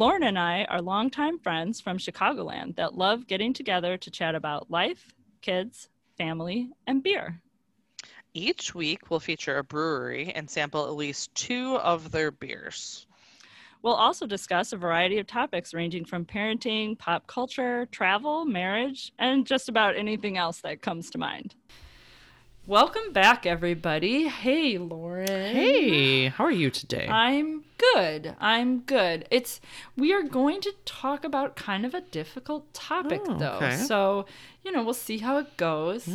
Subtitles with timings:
[0.00, 4.70] Lauren and I are longtime friends from Chicagoland that love getting together to chat about
[4.70, 7.38] life, kids, family, and beer.
[8.32, 13.06] Each week, we'll feature a brewery and sample at least two of their beers.
[13.82, 19.46] We'll also discuss a variety of topics ranging from parenting, pop culture, travel, marriage, and
[19.46, 21.54] just about anything else that comes to mind.
[22.66, 24.28] Welcome back, everybody.
[24.28, 25.26] Hey, Lauren.
[25.26, 27.06] Hey, how are you today?
[27.06, 27.64] I'm
[27.94, 28.34] good.
[28.40, 29.26] I'm good.
[29.30, 29.60] It's
[29.96, 33.52] we are going to talk about kind of a difficult topic Oh, though.
[33.62, 33.76] okay.
[33.76, 34.26] So,
[34.64, 36.06] you know, we'll see how it goes.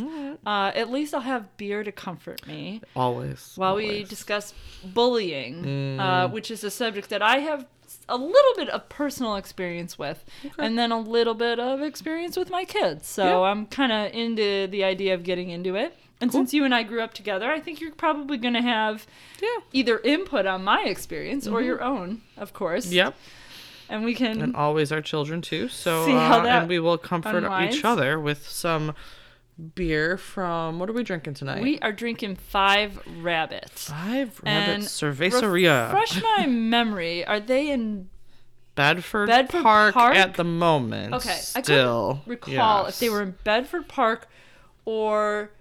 [0.45, 3.53] Uh, at least I'll have beer to comfort me always.
[3.55, 5.99] while we discuss bullying, Mm.
[5.99, 7.65] uh, which is a subject that I have
[8.09, 10.23] a little bit of personal experience with,
[10.59, 13.07] and then a little bit of experience with my kids.
[13.07, 13.49] So Yeah.
[13.51, 15.95] I'm kind of into the idea of getting into it.
[16.21, 19.05] And since you and I grew up together, I think you're probably going to have
[19.41, 19.47] Yeah.
[19.73, 22.85] either input on my experience or your own, of course.
[22.85, 22.95] Mm-hmm.
[22.95, 23.15] Yep.
[23.89, 24.41] And we can.
[24.41, 25.67] And always our children too.
[25.67, 27.77] So See how uh, that and we will comfort unwinds?
[27.77, 28.95] each other with some
[29.75, 31.61] beer from what are we drinking tonight?
[31.61, 33.89] we are drinking five rabbits.
[33.89, 35.93] Five And Rabbit Cerveceria.
[35.93, 37.25] Refresh my memory.
[37.25, 38.09] Are they in
[38.75, 40.15] Bedford, Bedford Park, Park?
[40.15, 41.13] at the moment.
[41.13, 42.21] Okay, I Still.
[42.25, 44.27] couldn't recall if they were in Bedford Park
[44.83, 45.51] or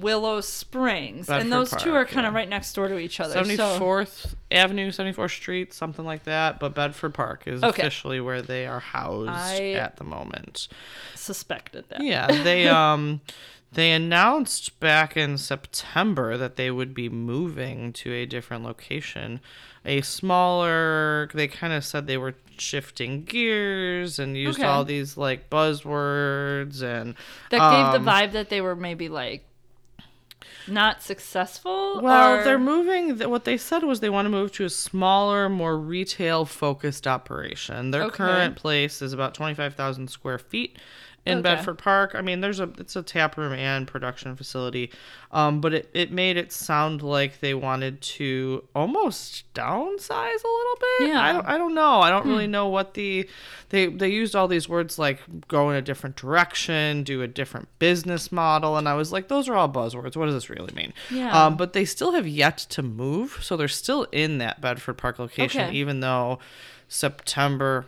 [0.00, 2.38] Willow Springs, and Bedford those two are Park, kind of yeah.
[2.38, 3.34] right next door to each other.
[3.34, 3.42] So
[3.78, 6.58] 74th Avenue, 74th Street, something like that.
[6.60, 7.82] But Bedford Park is Okay.
[7.82, 10.68] officially where they are housed I- at the moment.
[11.14, 12.02] suspected that.
[12.02, 13.20] Yeah, they um
[13.72, 19.40] they announced back in September that they would be moving to a different location,
[19.84, 21.28] a smaller.
[21.34, 24.66] They kind of said they were shifting gears and used Okay.
[24.66, 27.14] all these like buzzwords and
[27.50, 29.44] That gave um, the vibe that they were maybe like
[30.68, 32.00] not successful.
[32.02, 33.18] Well, or- they're moving.
[33.30, 37.90] What they said was they want to move to a smaller, more retail focused operation.
[37.90, 38.16] Their Okay.
[38.16, 40.78] current place is about twenty five thousand square feet
[41.26, 41.42] in Okay.
[41.42, 42.12] Bedford Park.
[42.14, 44.90] I mean, there's a it's a tap room and production facility,
[45.32, 50.08] um, but it, it made it sound like they wanted to almost downsize
[50.44, 51.08] a little bit.
[51.08, 51.20] Yeah.
[51.20, 52.00] I don't I don't know.
[52.00, 53.28] I don't really know what the
[53.70, 57.68] they they used all these words like go in a different direction, do a different
[57.80, 60.14] business model, and I was like, those are all buzzwords.
[60.16, 60.92] What does this really mean?
[61.10, 61.46] Yeah.
[61.46, 65.18] Um, but they still have yet to move, so they're still in that Bedford Park
[65.18, 65.74] location, Okay.
[65.74, 66.38] even though
[66.86, 67.86] September.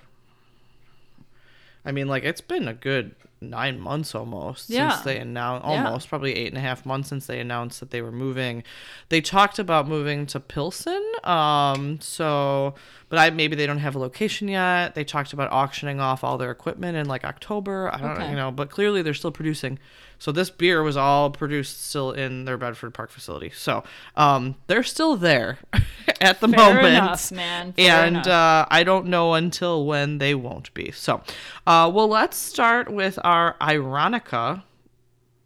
[1.85, 4.91] I mean, like it's been a good nine months almost Yeah.
[4.93, 5.67] since they announced.
[5.69, 5.85] Yeah.
[5.87, 8.65] Almost, probably eight and a half months since they announced that they were moving.
[9.09, 11.03] They talked about moving to Pilsen.
[11.25, 12.75] Um, so,
[13.09, 14.95] but I maybe they don't have a location yet.
[14.95, 17.91] They talked about auctioning off all their equipment in like October.
[17.95, 18.31] I don't, Okay.
[18.31, 19.79] you know, but clearly they're still producing.
[20.21, 23.51] So this beer was all produced still in their Bedford Park facility.
[23.55, 23.85] So
[24.17, 25.59] um, they're still there
[26.21, 26.87] at the Fair moment.
[26.89, 27.73] enough, man.
[27.75, 28.27] Fair and enough.
[28.27, 30.91] uh, I don't know until when they won't be.
[30.91, 31.23] So,
[31.69, 34.63] uh, well, let's start with our Ironica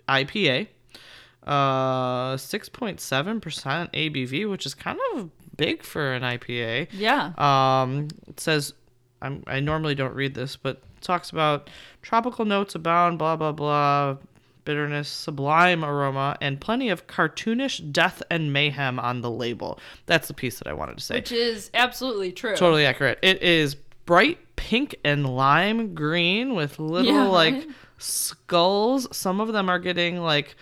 [0.09, 0.69] IPA.
[1.45, 3.01] Uh, 6.7%
[3.93, 6.89] ABV, which is kind of big for an IPA.
[6.93, 7.33] yeah.
[7.37, 8.75] Um, it says,
[9.21, 11.69] I'm, I normally don't read this, but it talks about
[12.01, 14.19] tropical notes abound, blah, blah, blah,
[14.65, 19.81] bitterness, sublime aroma, and plenty of cartoonish death and mayhem on the label.
[20.07, 21.17] That's the piece that I wanted to say.
[21.17, 22.55] Which is absolutely true.
[22.55, 23.19] Totally accurate.
[23.21, 23.75] It is
[24.07, 27.67] bright pink and lime green with little Yeah, like
[27.99, 29.09] skulls.
[29.15, 30.57] Some of them are getting like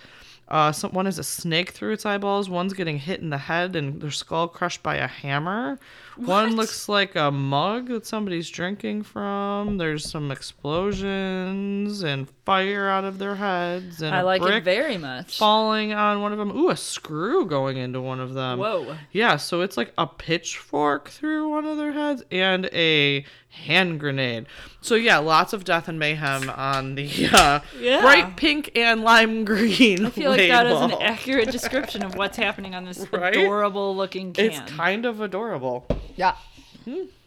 [0.47, 3.75] uh some one is a snake through its eyeballs, one's getting hit in the head
[3.75, 5.79] and their skull crushed by a hammer.
[6.17, 9.77] One looks like a mug that somebody's drinking from.
[9.77, 15.37] There's some explosions and fire out of their heads and I like it very much.
[15.37, 16.51] falling on one of them.
[16.55, 18.59] Ooh, a screw going into one of them.
[18.59, 18.95] Whoa.
[19.11, 24.45] Yeah, so it's like a pitchfork through one of their heads and a hand grenade.
[24.81, 28.01] So yeah, lots of death and mayhem on the uh, Yeah.
[28.01, 30.05] bright pink and lime green.
[30.05, 33.35] I feel like that is an accurate description of what's happening on this Right?
[33.35, 34.45] adorable looking can.
[34.45, 35.85] It's kind of adorable.
[36.15, 36.35] Yeah.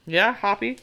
[0.06, 0.78] Yeah, hoppy.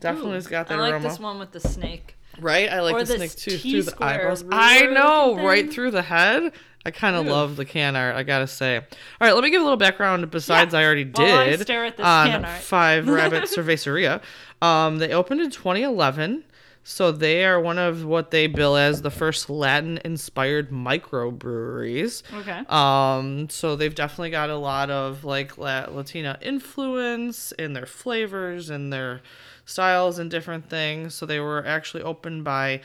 [0.00, 1.08] Definitely Ooh, has got that I like aroma.
[1.08, 2.16] this one with the snake.
[2.40, 2.68] Right?
[2.68, 4.44] I like Or the this snake too through the T-square eyeballs.
[4.50, 6.52] I know, looking right through the head.
[6.86, 8.14] I kind of love the can art.
[8.14, 8.76] I gotta say.
[8.76, 8.84] All
[9.20, 10.30] right, let me give a little background.
[10.30, 10.80] Besides, Yeah.
[10.80, 12.60] I already While I did stare at this on can art.
[12.60, 14.20] Five Rabbit Cerveceria.
[14.60, 16.44] Um, they opened in 2011.
[16.86, 22.22] So they are one of what they bill as the first Latin-inspired microbreweries.
[22.40, 22.62] Okay.
[22.68, 28.92] Um, so they've definitely got a lot of like Latina influence in their flavors and
[28.92, 29.22] their
[29.64, 31.14] styles and different things.
[31.14, 32.82] So they were actually opened by,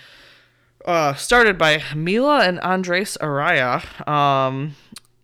[0.85, 4.75] uh, started by Mila and Andres Araya, um,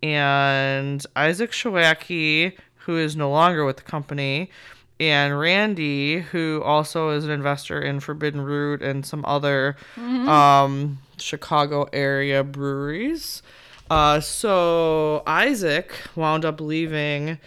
[0.04, 4.51] and Isaac Showaki, who is no longer with the company,
[5.00, 11.88] and Randy, who also is an investor in Forbidden Root and some other um, Chicago
[11.92, 13.42] area breweries.
[13.90, 17.38] Uh, so Isaac wound up leaving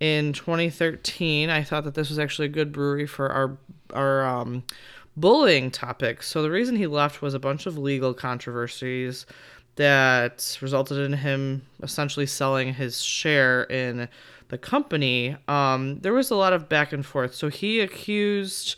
[0.00, 1.50] in 2013.
[1.50, 3.56] I thought that this was actually a good brewery for our
[3.94, 4.64] our um,
[5.16, 6.22] bullying topic.
[6.22, 9.24] So the reason he left was a bunch of legal controversies
[9.76, 14.08] that resulted in him essentially selling his share in
[14.48, 15.36] the company.
[15.46, 17.34] Um, there was a lot of back and forth.
[17.34, 18.76] So he accused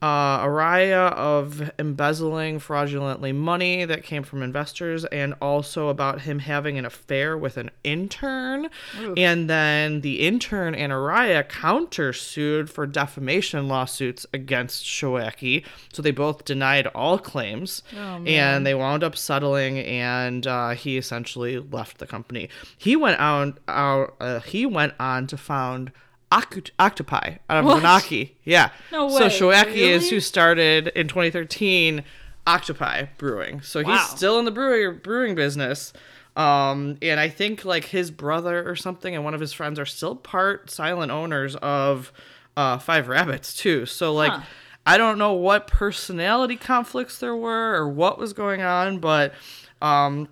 [0.00, 6.78] uh, Araya of embezzling fraudulently money that came from investors, and also about him having
[6.78, 8.68] an affair with an intern.
[9.16, 15.64] And then the intern and Araya countersued for defamation lawsuits against Showaki.
[15.92, 17.82] So they both denied all claims,
[18.28, 19.78] and they wound up settling.
[19.78, 22.48] And uh, he essentially left the company.
[22.76, 23.58] He went out.
[23.66, 25.90] out uh, he went on to found.
[26.30, 27.82] Oct- Octopi out of What?
[27.82, 28.32] Waunakee.
[28.44, 28.70] Yeah.
[28.92, 29.12] No way.
[29.12, 32.04] So Showaki is who started in 2013
[32.46, 33.60] Octopi Brewing.
[33.62, 35.92] So he's still in the brewing brewing business.
[36.36, 39.86] Um, and I think like his brother or something and one of his friends are
[39.86, 42.12] still part silent owners of
[42.56, 43.86] uh, Five Rabbits too.
[43.86, 44.40] So like Huh.
[44.86, 49.34] I don't know what personality conflicts there were or what was going on, but
[49.82, 50.28] um,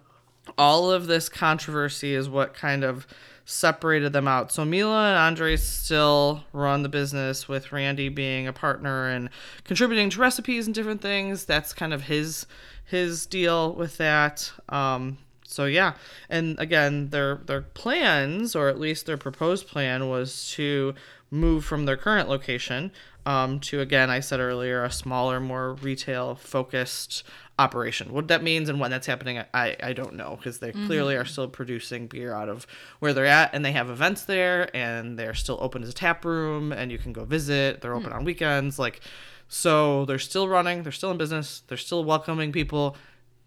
[0.57, 3.07] all of this controversy is what kind of
[3.47, 4.51] separated them out.
[4.51, 9.31] So Mila and Andre still run the business with Randy being a partner and
[9.63, 11.47] contributing to recipes and different things.
[11.47, 12.47] That's kind of his
[12.85, 14.53] his deal with that.
[14.69, 15.95] Um, so yeah,
[16.29, 20.95] and again, their their plans, or at least their proposed plan, was to
[21.31, 22.91] move from their current location
[23.27, 27.25] um, to again, I said earlier, a smaller, more retail focused
[27.59, 28.13] operation.
[28.13, 31.25] What that means and when that's happening, I, I don't know because they clearly are
[31.25, 32.67] still producing beer out of
[33.01, 36.25] where they're at and they have events there and they're still open as a tap
[36.25, 37.81] room and you can go visit.
[37.81, 38.79] They're open on weekends.
[38.79, 39.01] Like,
[39.49, 42.97] so they're still running, they're still in business, they're still welcoming people.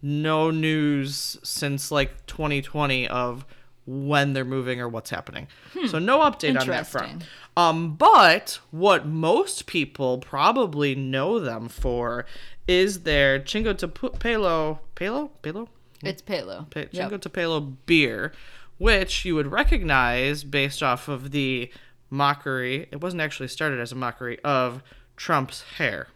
[0.01, 3.45] No news since like 2020 of
[3.91, 5.47] when they're moving or what's happening.
[5.87, 7.23] So no update on that front.
[7.57, 12.25] Um, but what most people probably know them for
[12.67, 15.67] is their Chingo Pu- Pelo, Pelo, Pelo,
[16.03, 16.67] It's Palo.
[16.69, 17.11] Pe- Yep.
[17.11, 18.31] Chinga Tu Pelo beer,
[18.77, 21.71] which you would recognize based off of the
[22.11, 22.87] mockery.
[22.91, 24.83] It wasn't actually started as a mockery of
[25.17, 26.07] Trump's hair.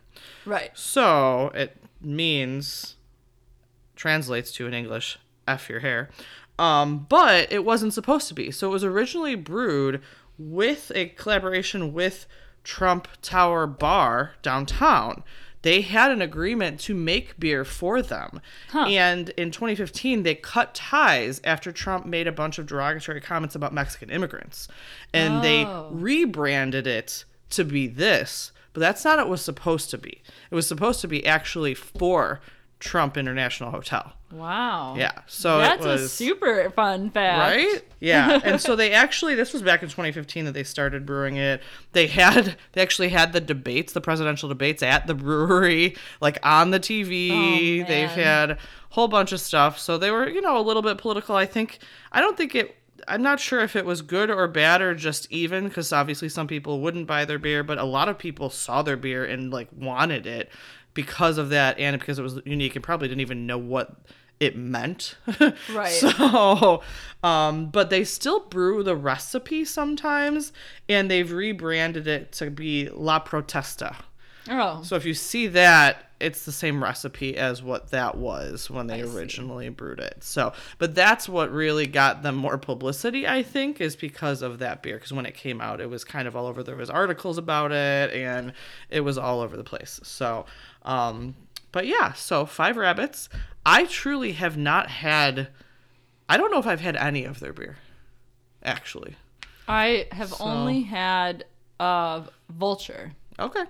[0.46, 0.70] Right.
[0.76, 2.96] So it means
[3.96, 5.18] translates to in English
[5.48, 6.10] F your hair.
[6.60, 8.52] Um, but it wasn't supposed to be.
[8.52, 10.02] So it was originally brewed
[10.38, 12.26] with a collaboration with
[12.64, 15.24] Trump Tower Bar downtown.
[15.64, 18.42] They had an agreement to make beer for them.
[18.74, 23.74] And in 2015, they cut ties after Trump made a bunch of derogatory comments about
[23.74, 24.68] Mexican immigrants.
[25.14, 25.90] And they Oh.
[25.92, 28.52] rebranded it to be this.
[28.74, 30.22] But that's not what it was supposed to be.
[30.52, 32.42] It was supposed to be actually for
[32.80, 34.14] Trump International Hotel.
[34.34, 34.96] Wow.
[34.98, 35.12] Yeah.
[35.28, 37.40] So That's was a super fun fact.
[37.56, 41.38] right yeah and so they actually this was back in 2015 that they started brewing
[41.38, 41.62] it
[41.94, 46.72] they had they actually had the debates the presidential debates at the brewery like on
[46.72, 48.58] the tv Oh, they've had a
[48.90, 51.80] whole bunch of stuff so they were you know a little bit political i think
[52.12, 52.76] i don't think it
[53.08, 56.48] i'm not sure if it was good or bad or just even because obviously some
[56.48, 59.68] people wouldn't buy their beer but a lot of people saw their beer and like
[59.78, 60.50] wanted it
[60.94, 63.96] because of that and because it was unique and probably didn't even know what
[64.46, 65.16] it meant.
[65.70, 65.92] Right.
[65.92, 66.82] So,
[67.24, 70.52] um, but they still brew the recipe sometimes,
[70.90, 73.96] and they've rebranded it to be La Protesta.
[74.50, 74.82] Oh.
[74.84, 79.02] So if you see that, it's the same recipe as what that was when they
[79.02, 79.18] I see.
[79.18, 80.18] originally brewed it.
[80.24, 84.82] So, but that's what really got them more publicity, I think, is because of that
[84.84, 84.96] beer.
[84.96, 86.64] Because when it came out, it was kind of all over.
[86.64, 88.54] There was articles about it, and
[88.90, 90.00] it was all over the place.
[90.04, 90.46] So,
[90.84, 91.36] um,
[91.74, 93.28] but yeah, so Five Rabbits.
[93.66, 95.50] I truly have not had.
[96.30, 97.78] I don't know if I've had any of their beer,
[98.64, 99.16] actually.
[99.68, 101.46] I have So- only had
[101.80, 103.64] uh, Vulture, Okay.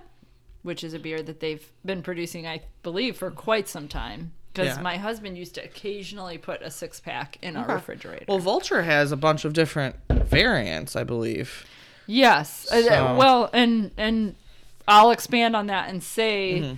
[0.62, 4.32] which is a beer that they've been producing, I believe, for quite some time.
[4.52, 4.82] Because Yeah.
[4.82, 7.74] my husband used to occasionally put a six pack in our Okay.
[7.74, 8.24] refrigerator.
[8.28, 11.66] Well, Vulture has a bunch of different variants, I believe.
[12.06, 12.70] Yes.
[12.70, 14.36] Uh, well, and and
[14.86, 16.74] I'll expand on that and say Mm-hmm.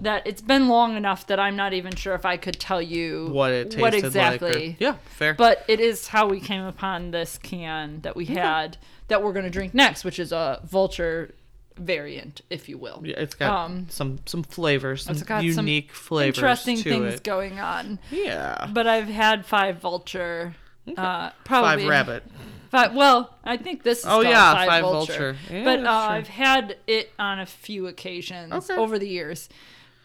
[0.00, 3.28] That it's been long enough that I'm not even sure if I could tell you
[3.30, 4.02] What it tasted what like.
[4.02, 4.76] or- exactly.
[4.78, 5.34] yeah, fair.
[5.34, 8.76] But it is how we came upon this can that we had
[9.08, 11.34] that we're going to drink next, which is a vulture
[11.76, 13.00] variant, if you will.
[13.04, 17.14] yeah, it's got um, some some flavors, some It's got some unique flavors Interesting things
[17.14, 17.24] it.
[17.24, 17.98] going on.
[18.10, 20.54] yeah, But I've had five vulture.
[20.96, 22.22] Uh, probably five rabbit.
[22.70, 25.32] Five, well, I think this is Oh, yeah, five, Five vulture.
[25.34, 25.54] Vulture.
[25.54, 25.90] Yeah, but uh.
[25.90, 28.74] I've had it on a few occasions Okay.
[28.74, 29.48] over the years,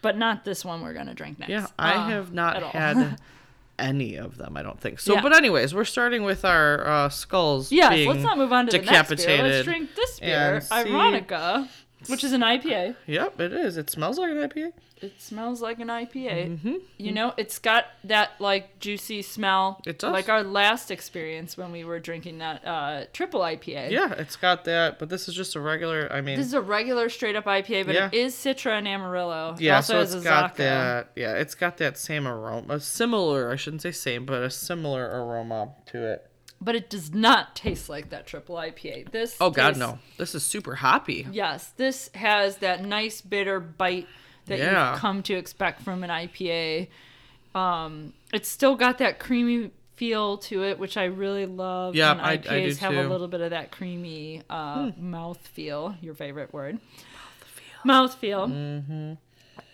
[0.01, 1.49] but not this one we're gonna drink next.
[1.49, 3.19] Yeah, I uh, have not had
[3.79, 4.57] any of them.
[4.57, 5.13] I don't think so.
[5.13, 5.21] Yeah.
[5.21, 7.71] But anyways, we're starting with our uh, skulls.
[7.71, 9.43] Yeah, let's not move on to the next beer.
[9.43, 11.67] Let's drink this beer, Ironica,
[12.07, 12.95] which is an IPA.
[13.07, 13.77] Yep, it is.
[13.77, 14.73] It smells like an IPA.
[15.01, 16.49] It smells like an IPA.
[16.57, 16.73] Mm-hmm.
[16.97, 19.81] You know, it's got that like juicy smell.
[19.85, 20.11] It does.
[20.11, 23.91] Like our last experience when we were drinking that uh, triple IPA.
[23.91, 24.99] Yeah, it's got that.
[24.99, 26.11] But this is just a regular.
[26.11, 28.07] I mean, This is a regular straight up IPA, but Yeah.
[28.07, 29.53] it is Citra and Amarillo.
[29.57, 29.77] It yeah.
[29.77, 30.57] also So has it's a got Zaka.
[30.57, 31.07] that.
[31.15, 32.73] Yeah, it's got that same aroma.
[32.75, 33.49] A similar.
[33.51, 36.28] I shouldn't say same, but a similar aroma to it.
[36.61, 39.11] But it does not taste like that triple IPA.
[39.11, 39.99] This Oh God, tastes- no!
[40.17, 41.25] This is super hoppy.
[41.31, 44.07] Yes, this has that nice bitter bite
[44.47, 44.91] that Yeah.
[44.91, 46.87] you've come to expect from an IPA.
[47.55, 51.95] Um, it's still got that creamy feel to it, which I really love.
[51.95, 55.39] Yeah, when I- I IPAs do have a little bit of that creamy uh, mouth
[55.47, 55.95] feel.
[56.01, 56.79] Your favorite word.
[57.83, 58.47] Mouth feel.
[58.47, 59.13] Mm-hmm.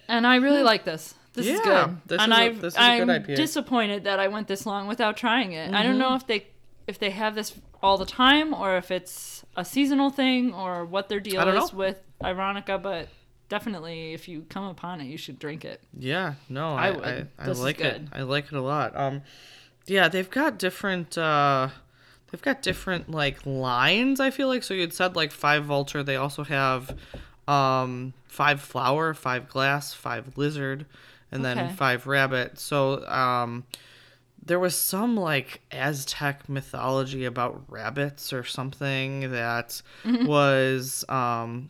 [0.08, 1.16] And I really like this.
[1.34, 1.98] This is good.
[2.06, 3.36] this and is a- this is a I'm good IPA.
[3.36, 5.74] disappointed that I went this long without trying it.
[5.74, 6.16] I don't know Mm-hmm.
[6.18, 6.48] if they
[6.88, 11.10] if they have this all the time or if it's a seasonal thing or what
[11.10, 11.78] their deal is know.
[11.78, 13.10] with Ironica, but
[13.50, 15.82] definitely if you come upon it, you should drink it.
[15.98, 17.06] Yeah, no, I I would.
[17.06, 18.02] I, I, like it.
[18.12, 18.96] I like it a lot.
[18.96, 19.22] Um,
[19.88, 21.18] yeah, they've got different.
[21.18, 21.70] uh
[22.32, 24.20] They've got different like lines.
[24.20, 24.74] I feel like so.
[24.74, 26.04] You'd said like five vulture.
[26.04, 26.98] They also have
[27.48, 30.86] um five flower, five glass, five lizard,
[31.32, 31.54] and Okay.
[31.56, 32.60] then five rabbit.
[32.60, 33.64] So um.
[34.46, 40.26] There was some like Aztec mythology about rabbits or something that Mm-hmm.
[40.28, 41.70] was um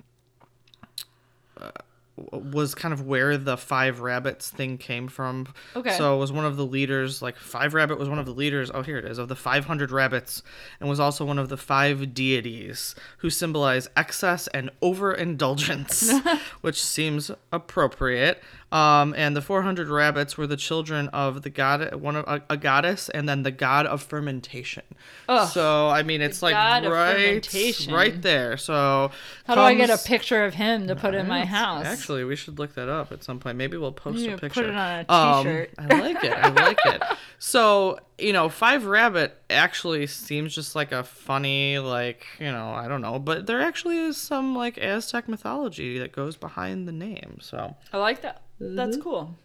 [2.32, 5.48] was kind of where the five rabbits thing came from.
[5.76, 5.98] Okay.
[5.98, 8.72] So it was one of the leaders, like five rabbit was one of the leaders.
[8.74, 10.42] Oh, here it is of the 500 rabbits,
[10.80, 16.10] and was also one of the five deities who symbolize excess and overindulgence,
[16.62, 18.42] which seems appropriate.
[18.72, 22.58] Um, and the 400 rabbits were the children of the god, one of a, a
[22.58, 24.84] goddess, and then the god of fermentation.
[25.30, 25.48] Ugh.
[25.48, 27.48] so I mean, it's like right,
[27.90, 28.58] right there.
[28.58, 29.12] So
[29.46, 31.86] How do I get a picture of him to put in my house?
[31.86, 33.58] Actually, we should look that up at some point.
[33.58, 34.50] Maybe we'll post a picture.
[34.64, 35.70] put it on a Um, t-shirt.
[35.78, 36.34] I like it.
[36.34, 37.02] I like it.
[37.38, 42.88] So you know, Five Rabbit actually seems just like a funny, like you know, I
[42.88, 47.40] don't know, but there actually is some like Aztec mythology that goes behind the name.
[47.42, 48.42] So I like that.
[48.62, 48.76] Mm-hmm.
[48.76, 49.36] That's cool.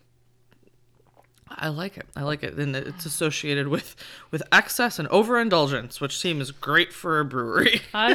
[1.53, 2.07] I like it.
[2.15, 3.97] I like it, and it's associated with
[4.31, 7.83] with excess and overindulgence, which seems great for a brewery.
[7.95, 8.15] I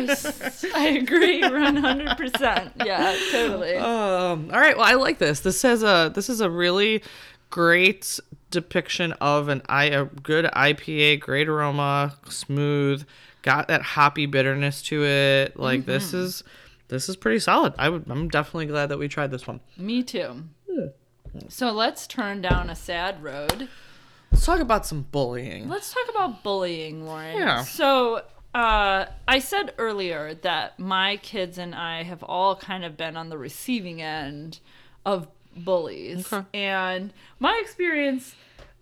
[0.99, 2.71] agree 100%.
[2.85, 3.75] Yeah, totally.
[3.75, 4.77] Um, all right.
[4.77, 5.41] Well, I like this.
[5.41, 7.03] This has a this is a really
[7.49, 8.19] great
[8.55, 13.05] depiction of an I a good IPA, great aroma, smooth,
[13.43, 15.59] got that hoppy bitterness to it.
[15.59, 16.17] Like this Mm-hmm.
[16.17, 16.43] is
[16.87, 17.73] this is pretty solid.
[17.77, 19.59] I would I'm definitely glad that we tried this one.
[19.77, 20.43] Me too.
[21.49, 23.67] So let's turn down a sad road.
[24.31, 25.67] Let's talk about some bullying.
[25.69, 27.37] Let's talk about bullying, Lauren.
[27.37, 27.63] Yeah.
[27.63, 28.21] So,
[28.53, 33.27] uh, I said earlier that my kids and I have all kind of been on
[33.29, 34.59] the receiving end
[35.05, 36.31] of bullies.
[36.31, 36.45] Okay.
[36.53, 38.35] And my experience,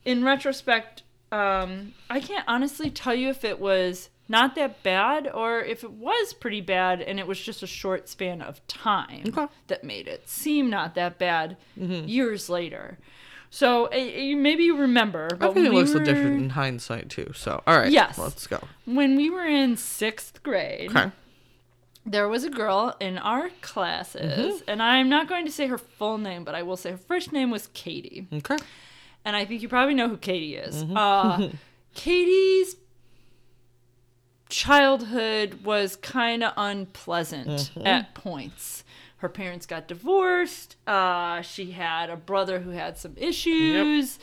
[0.06, 5.60] in retrospect, um, I can't honestly tell you if it was not that bad or
[5.60, 9.48] if it was pretty bad and it was just a short span of time Okay.
[9.68, 12.98] that made it seem not that bad years later.
[13.50, 16.42] So uh, you- maybe you remember, I but think it we looks were, a different
[16.42, 17.32] in hindsight too.
[17.36, 17.92] So all right.
[17.92, 18.18] Yes.
[18.18, 18.60] Let's go.
[18.86, 20.90] when we were in sixth grade.
[20.90, 21.12] Okay.
[22.06, 24.22] There was a girl in our classes,
[24.62, 24.70] Mm-hmm.
[24.70, 27.32] and I'm not going to say her full name, but I will say her first
[27.32, 28.28] name was Katie.
[28.32, 28.58] Okay.
[29.26, 30.84] And I think you probably know who Katie is.
[30.84, 30.98] Mm-hmm.
[30.98, 31.48] Uh,
[31.96, 32.76] Katie's
[34.50, 37.88] childhood was kind of unpleasant Mm-hmm.
[37.88, 38.84] at points.
[39.18, 40.76] Her parents got divorced.
[40.86, 44.20] Uh, she had a brother who had some issues.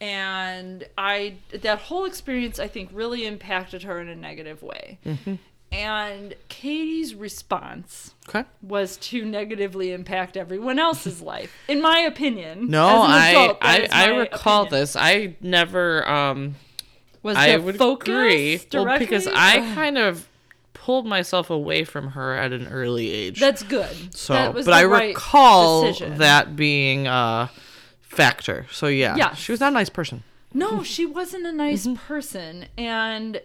[0.00, 4.98] And I, that whole experience, I think, really impacted her in a negative way.
[5.06, 5.34] Mm-hmm.
[5.72, 8.44] And Katie's response Okay.
[8.62, 12.68] was to negatively impact everyone else's life, in my opinion.
[12.68, 14.80] No, I adult, that I, I recall opinion.
[14.80, 14.96] this.
[14.96, 16.56] I never um
[17.22, 18.60] Was I would focus agree.
[18.72, 19.26] Well, because?
[19.26, 20.28] I kind of
[20.74, 23.38] pulled myself away from her at an early age.
[23.40, 24.14] That's good.
[24.14, 26.18] so, That but I right recall decision.
[26.18, 27.50] that being a
[28.02, 28.66] factor.
[28.72, 29.38] So yeah, Yes.
[29.38, 30.22] she was not a nice person.
[30.52, 31.94] No, she wasn't a nice Mm-hmm.
[32.06, 32.66] person.
[32.76, 33.40] And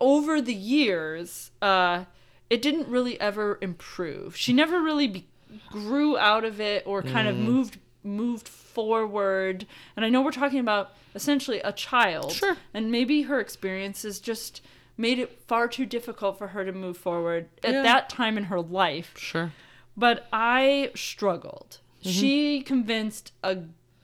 [0.00, 2.04] over the years, uh,
[2.50, 4.36] it didn't really ever improve.
[4.36, 5.26] She never really be-
[5.70, 7.30] grew out of it or kind Mm.
[7.30, 9.66] of moved moved forward.
[9.96, 12.30] And I know we're talking about essentially a child.
[12.32, 12.56] Sure.
[12.72, 14.60] And maybe her experiences just
[14.96, 17.82] made it far too difficult for her to move forward at Yeah.
[17.82, 19.52] that time in her life Sure.
[19.96, 21.78] but I struggled.
[22.04, 22.10] Mm-hmm.
[22.10, 23.58] She convinced a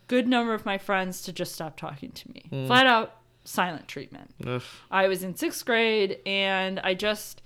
[0.08, 2.42] good number of my friends to just stop talking to me.
[2.50, 2.66] Mm.
[2.66, 4.34] Flat out silent treatment.
[4.46, 4.62] Ugh.
[4.90, 7.42] I was in sixth grade and I just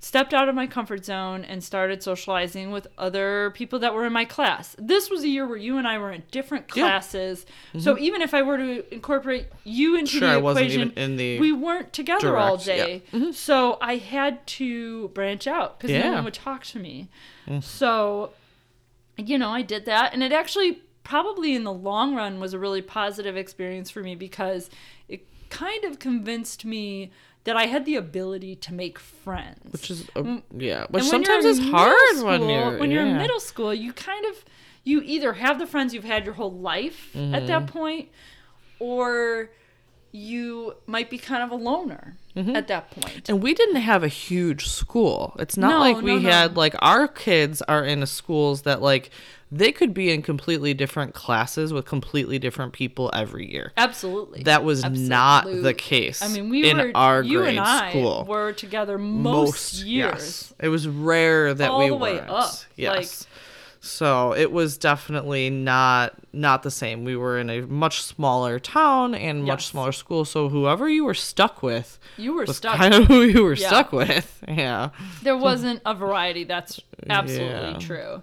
[0.00, 4.12] stepped out of my comfort zone and started socializing with other people that were in
[4.12, 4.74] my class.
[4.76, 6.82] This was a year where you and I were in different Yeah.
[6.82, 6.90] Mm-hmm.
[6.90, 7.46] classes.
[7.78, 10.98] So even if I were to incorporate you into Sure, the I wasn't equation, even
[11.12, 13.18] in the we weren't together all direct, yeah.
[13.18, 13.24] Mm-hmm.
[13.26, 13.32] day.
[13.32, 16.10] So I had to branch out because no Yeah.
[16.10, 16.14] Mm.
[16.14, 17.08] one would talk to me.
[17.60, 18.32] So,
[19.16, 20.14] you know, I did that.
[20.14, 24.16] And it actually, probably in the long run, was a really positive experience for me
[24.16, 24.68] because
[25.52, 27.10] kind of convinced me
[27.44, 29.72] that I had the ability to make friends.
[29.72, 33.40] Which is a, yeah, which sometimes is hard middle when you're when you're in middle
[33.40, 33.72] school.
[33.74, 34.44] You kind of
[34.84, 37.46] you either have the friends you've had your whole life at Mm-hmm.
[37.46, 38.08] that point,
[38.78, 39.50] or
[40.12, 42.56] you might be kind of a loner Mm-hmm.
[42.56, 43.28] at that point.
[43.28, 45.36] And we didn't have a huge school.
[45.38, 46.30] It's not No, like we no.
[46.30, 49.10] had like our kids are in schools that like
[49.50, 53.72] they could be in completely different classes with completely different people every year.
[53.76, 54.44] Absolutely.
[54.44, 56.22] That was not the case.
[56.22, 58.24] I mean, we in were our you grade and I school.
[58.26, 60.14] were together most, years.
[60.14, 60.54] Yes.
[60.58, 63.26] It was rare that All we the up, Yes.
[63.84, 67.04] So it was definitely not not the same.
[67.04, 69.70] We were in a much smaller town and much Yes.
[69.70, 70.24] smaller school.
[70.24, 72.76] So whoever you were stuck with You were stuck.
[72.76, 73.66] kind of who you were Yeah.
[73.66, 74.42] stuck with.
[74.48, 74.90] Yeah.
[75.22, 76.44] there wasn't a variety.
[76.44, 77.78] That's absolutely Yeah.
[77.78, 78.22] true.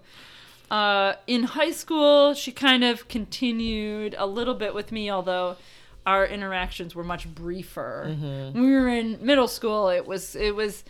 [0.72, 5.58] Uh, in high school, she kind of continued a little bit with me, although
[6.06, 8.06] our interactions were much briefer.
[8.10, 8.54] Mm-hmm.
[8.54, 10.84] When we were in middle school, it was it was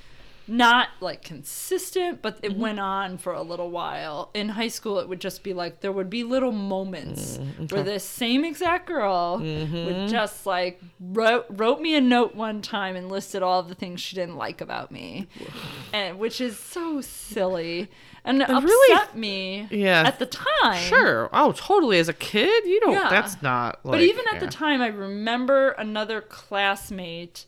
[0.49, 2.61] not like consistent, but it mm-hmm.
[2.61, 4.31] went on for a little while.
[4.33, 7.83] In high school, it would just be like there would be little moments mm, where
[7.83, 10.07] this same exact girl would mm-hmm.
[10.07, 14.15] just like wrote wrote me a note one time and listed all the things she
[14.15, 15.27] didn't like about me,
[15.93, 17.89] and which is so silly
[18.25, 20.03] and upset really- me Yeah.
[20.05, 20.83] at the time.
[20.83, 21.29] Sure.
[21.33, 21.99] Oh, totally.
[21.99, 22.93] As a kid, you don't.
[22.93, 23.09] Yeah.
[23.09, 23.79] That's not.
[23.83, 27.45] Like, But even at the time, I remember another classmate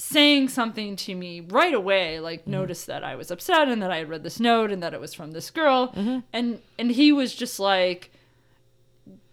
[0.00, 2.52] saying something to me right away, like Mm-hmm.
[2.52, 5.00] noticed that I was upset and that I had read this note and that it
[5.00, 6.18] was from this girl, Mm-hmm.
[6.32, 8.10] and and he was just like,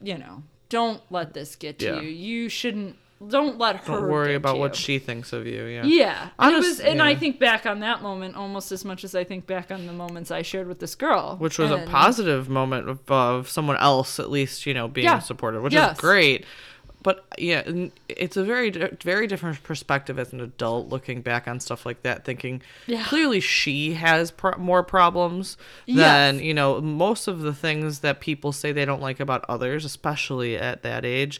[0.01, 2.01] you know, don't let this get to Yeah.
[2.01, 2.09] you.
[2.09, 2.97] You shouldn't.
[3.29, 3.93] Don't let her.
[3.93, 5.63] Don't worry about what you." she thinks of you.
[5.65, 5.83] Yeah.
[5.85, 9.03] Yeah, and it was, Honest- and I think back on that moment almost as much
[9.05, 11.85] as I think back on the moments I shared with this girl, Which was a
[11.87, 15.19] positive moment of, of someone else, at least, you know, being Yeah.
[15.19, 15.95] supportive, which Yes.
[15.95, 16.45] is great.
[17.05, 17.61] But yeah,
[18.09, 22.25] it's a very, very different perspective as an adult looking back on stuff like that,
[22.25, 23.03] thinking Yeah.
[23.05, 25.97] clearly she has pro- more problems Yes.
[25.99, 29.85] than, you know, most of the things that people say they don't like about others,
[29.85, 31.39] especially at that age,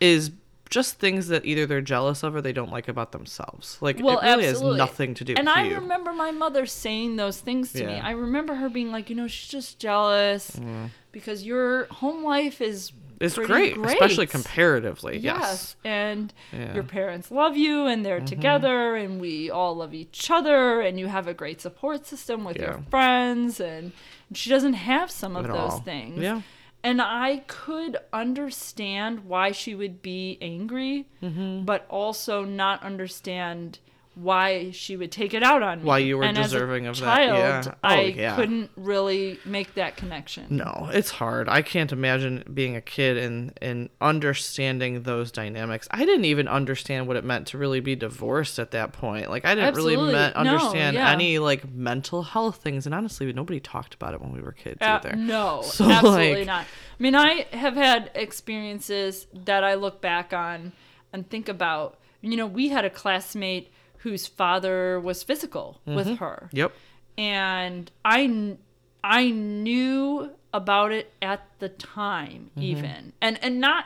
[0.00, 0.32] is
[0.68, 3.78] just things that either they're jealous of or they don't like about themselves.
[3.80, 4.80] Like, Well, it really absolutely.
[4.80, 5.76] has nothing to do and I you.
[5.76, 7.94] remember my mother saying those things to me.
[7.94, 10.90] I remember her being like, you know, she's just jealous mm.
[11.10, 15.18] because your home life is it's pretty great, especially comparatively.
[15.18, 15.76] Yes, Yes.
[15.84, 16.58] and Yeah.
[16.58, 16.74] Mm-hmm.
[16.74, 21.06] your parents love you, and they're together, and we all love each other, and you
[21.06, 22.90] have a great support system with your Yeah.
[22.90, 23.92] friends, and
[24.34, 25.80] she doesn't have some of At those all.
[25.80, 26.18] things.
[26.22, 26.42] Yeah.
[26.84, 31.64] And I could understand why she would be angry, Mm-hmm.
[31.64, 33.78] but also not understand
[34.18, 35.84] why she would take it out on me.
[35.84, 37.72] Why you were and deserving of that, child, yeah.
[37.84, 38.34] Oh, I yeah.
[38.34, 40.46] couldn't really make that connection.
[40.48, 41.50] No, it's hard.
[41.50, 45.86] I can't imagine being a kid and and understanding those dynamics.
[45.90, 49.28] I didn't even understand what it meant to really be divorced at that point.
[49.28, 49.96] Like I didn't Absolutely.
[49.96, 51.10] really me- No, understand yeah.
[51.10, 54.78] any like mental health things, and honestly, nobody talked about it when we were kids
[54.80, 55.14] Uh, either.
[55.14, 56.62] no, So, absolutely like- not.
[56.98, 60.72] I mean, I have had experiences that I look back on
[61.12, 61.98] and think about.
[62.22, 63.70] You know, we had a classmate
[64.06, 66.72] whose father was physical with her, Yep.
[67.18, 68.56] and I,
[69.02, 72.62] I knew about it at the time, Mm-hmm.
[72.62, 73.84] even, and and not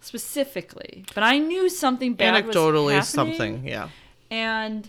[0.00, 3.66] specifically, but I knew something bad was Anecdotally, something.
[3.66, 3.88] Yeah.
[4.30, 4.88] and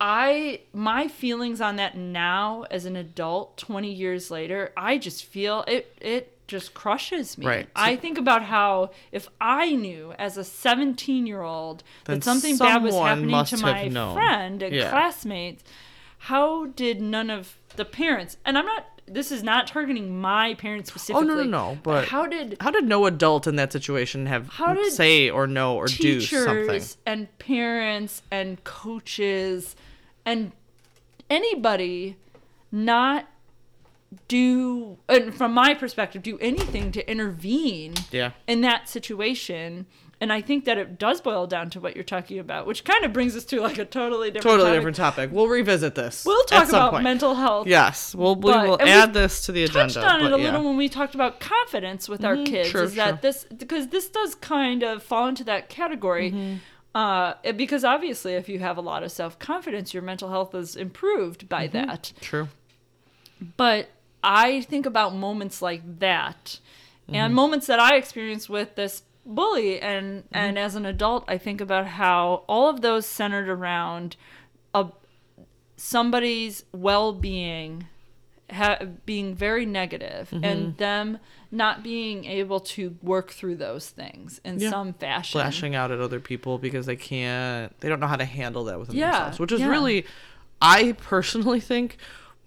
[0.00, 5.64] I my feelings on that now as an adult 20 years later, I just feel
[5.68, 7.46] it it just crushes me.
[7.46, 7.68] Right.
[7.74, 12.82] I think about how if I knew as a 17 year old that something bad
[12.82, 14.14] was happening to my known.
[14.14, 14.90] friend and Yeah.
[14.90, 15.64] classmates,
[16.18, 20.90] how did none of the parents, and I'm not, this is not targeting my parents
[20.90, 21.22] specifically.
[21.30, 21.78] Oh no, no, no.
[21.82, 25.46] But how did how did no adult in that situation have How did say or
[25.46, 26.66] know or do something?
[26.66, 29.74] teachers and parents and coaches
[30.24, 30.52] and
[31.28, 32.16] anybody
[32.70, 33.26] not
[34.28, 38.32] do and from my perspective do anything to intervene Yeah.
[38.48, 39.86] in that situation
[40.20, 43.04] and i think that it does boil down to what you're talking about which kind
[43.04, 44.78] of brings us to like a totally different Totally topic.
[44.78, 45.30] different topic.
[45.32, 46.24] We'll revisit this.
[46.26, 47.04] we'll talk about point.
[47.04, 49.94] mental health Yes, we'll we But- will add this to the agenda.
[49.94, 50.44] touched on it a yeah.
[50.44, 53.18] little when we talked about confidence with our kids sure, is that sure.
[53.22, 56.56] this because this does kind of fall into that category Mm-hmm.
[56.96, 61.48] uh, because obviously if you have a lot of self-confidence your mental health is improved
[61.48, 61.86] by Mm-hmm.
[61.86, 62.48] that True.
[63.56, 63.88] but
[64.22, 66.58] i think about moments like that
[67.06, 67.16] Mm-hmm.
[67.16, 70.36] and moments that i experienced with this bully and Mm-hmm.
[70.36, 74.16] and as an adult i think about how all of those centered around
[74.74, 74.86] a
[75.76, 77.86] somebody's well-being
[78.50, 80.44] ha- being very negative Mm-hmm.
[80.44, 81.18] and them
[81.50, 84.70] not being able to work through those things in Yeah.
[84.70, 88.24] some fashion Flashing out at other people because they can't they don't know how to
[88.24, 89.40] handle that within Yeah, themselves.
[89.40, 89.68] Which is yeah.
[89.68, 90.06] really
[90.62, 91.96] I personally think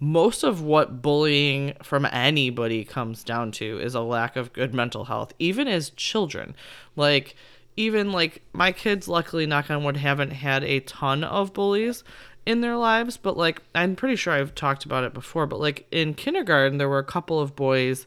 [0.04, 5.06] most of what bullying from anybody comes down to is a lack of good mental
[5.06, 6.56] health, even as children.
[6.98, 7.36] Like
[7.78, 12.04] even like my kids luckily knock on wood haven't had a ton of bullies
[12.46, 15.88] in their lives but like i'm pretty sure i've talked about it before but like
[15.90, 18.06] in kindergarten there were a couple of boys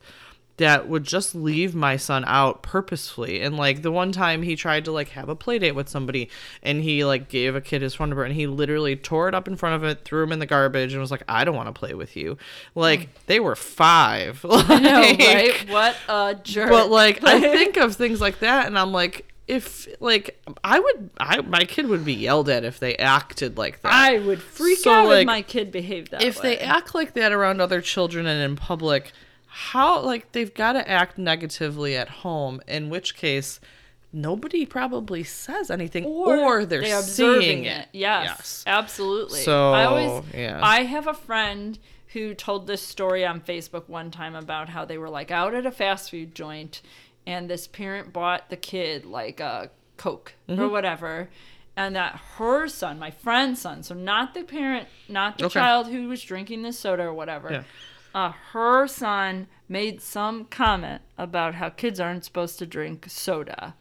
[0.58, 4.84] that would just leave my son out purposefully and like the one time he tried
[4.84, 6.30] to like have a play date with somebody
[6.62, 9.46] and he like gave a kid his phone number and he literally tore it up
[9.46, 11.68] in front of it threw him in the garbage and was like i don't want
[11.68, 12.38] to play with you
[12.74, 13.08] like mm.
[13.26, 15.68] they were five I know, right?
[15.68, 16.70] What a jerk.
[16.70, 21.10] but like I think of things like that and I'm like if like I would
[21.18, 23.92] I my kid would be yelled at if they acted like that.
[23.92, 26.56] I would freak So, out if my kid behaved that if way.
[26.56, 29.12] they act like that around other children and in public,
[29.58, 33.58] how like they've got to act negatively at home, in which case
[34.12, 37.82] nobody probably says anything or, they're, they seeing it.
[37.82, 37.88] it.
[37.92, 39.40] Yes, absolutely.
[39.40, 40.60] So, I always, yeah.
[40.62, 44.98] I have a friend who told this story on Facebook one time about how they
[44.98, 46.82] were like out at a fast food joint,
[47.26, 50.60] and this parent bought the kid like a Coke Mm-hmm.
[50.60, 51.28] or whatever.
[51.78, 55.54] And that her son, my friend's son, so not the parent, not the Okay.
[55.60, 57.62] child who was drinking the soda or whatever, Yeah.
[58.16, 63.74] Uh, her son made some comment about how kids aren't supposed to drink soda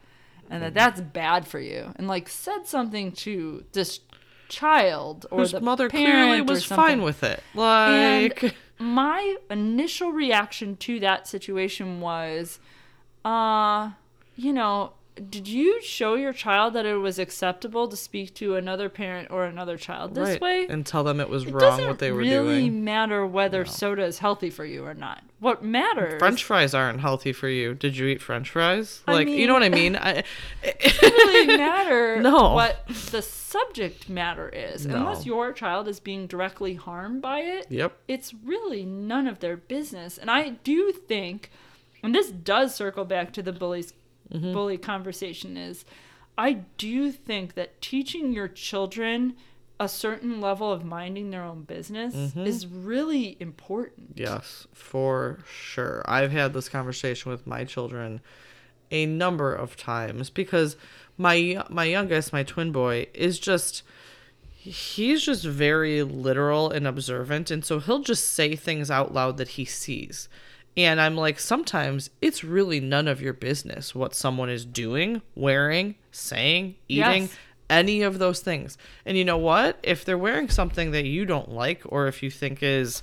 [0.49, 4.01] and that that's bad for you and like said something to this
[4.49, 7.41] child or Whose the mother clearly was fine with it.
[7.55, 12.59] Like and my initial reaction to that situation was
[13.23, 13.91] uh
[14.35, 14.91] you know
[15.29, 19.45] did you show your child that it was acceptable to speak to another parent or
[19.45, 22.11] another child this right, way and tell them it was it wrong doesn't what they
[22.11, 22.83] were really doing.
[22.83, 25.23] matter whether soda is healthy for you or not.
[25.39, 27.73] What matters French fries aren't healthy for you.
[27.75, 29.03] Did you eat French fries?
[29.07, 29.95] I Like, you know what I mean- mean?
[30.01, 30.23] I,
[30.63, 32.53] doesn't really matter No.
[32.53, 34.85] what the subject matter is.
[34.85, 34.95] No.
[34.97, 37.97] Unless your child is being directly harmed by it, Yep.
[38.07, 40.17] it's really none of their business.
[40.17, 41.51] And I do think,
[42.03, 43.93] and this does circle back to the bullies
[44.33, 44.53] Mm-hmm.
[44.53, 45.85] bully conversation is
[46.37, 49.35] I do think that teaching your children
[49.79, 52.45] a certain level of minding their own business Mm-hmm.
[52.45, 54.13] is really important.
[54.15, 56.01] Yes, for sure.
[56.05, 58.21] I've had this conversation with my children
[58.91, 60.75] a number of times because
[61.17, 63.83] my my youngest, my twin boy, is just
[64.49, 69.49] he's just very literal and observant and so he'll just say things out loud that
[69.49, 70.27] he sees.
[70.77, 75.95] And I'm like sometimes it's really none of your business what someone is doing, wearing,
[76.11, 77.35] saying, eating, Yes.
[77.69, 78.77] any of those things.
[79.05, 79.79] And you know what?
[79.83, 83.01] If they're wearing something that you don't like or if you think is,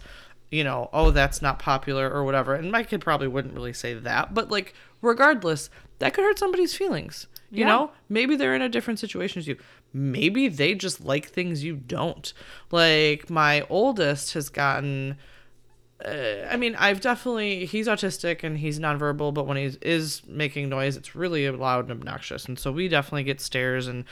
[0.51, 2.55] you know, oh, that's not popular or whatever.
[2.55, 6.75] And my kid probably wouldn't really say that, but like regardless, that could hurt somebody's
[6.75, 7.27] feelings.
[7.51, 7.69] You Yeah.
[7.69, 9.57] know, maybe they're in a different situation as you.
[9.95, 12.33] Maybe they just like things you don't.
[12.71, 15.17] Like my oldest has gotten
[16.05, 20.69] uh, I mean, I've definitely he's autistic and he's nonverbal, but when he is making
[20.69, 22.47] noise, it's really loud and obnoxious.
[22.47, 24.05] And so we definitely get stares and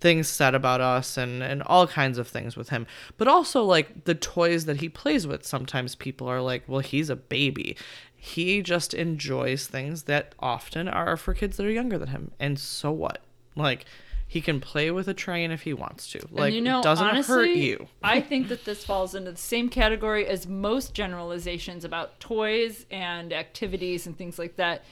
[0.00, 2.86] things said about us and and all kinds of things with him.
[3.16, 7.10] But also like the toys that he plays with, sometimes people are like, "Well, he's
[7.10, 7.76] a baby."
[8.16, 12.32] He just enjoys things that often are for kids that are younger than him.
[12.40, 13.22] And so what?
[13.54, 13.84] Like
[14.28, 16.18] he can play with a train if he wants to.
[16.30, 17.88] Like, and you know, it doesn't honestly, hurt you.
[18.02, 23.32] I think that this falls into the same category as most generalizations about toys and
[23.32, 24.84] activities and things like that.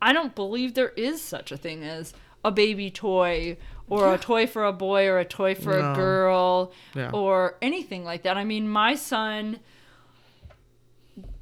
[0.00, 3.56] I don't believe there is such a thing as a baby toy
[3.88, 5.92] or a toy for a boy or a toy for No.
[5.92, 7.10] a girl Yeah.
[7.10, 8.36] or anything like that.
[8.36, 9.58] I mean, my son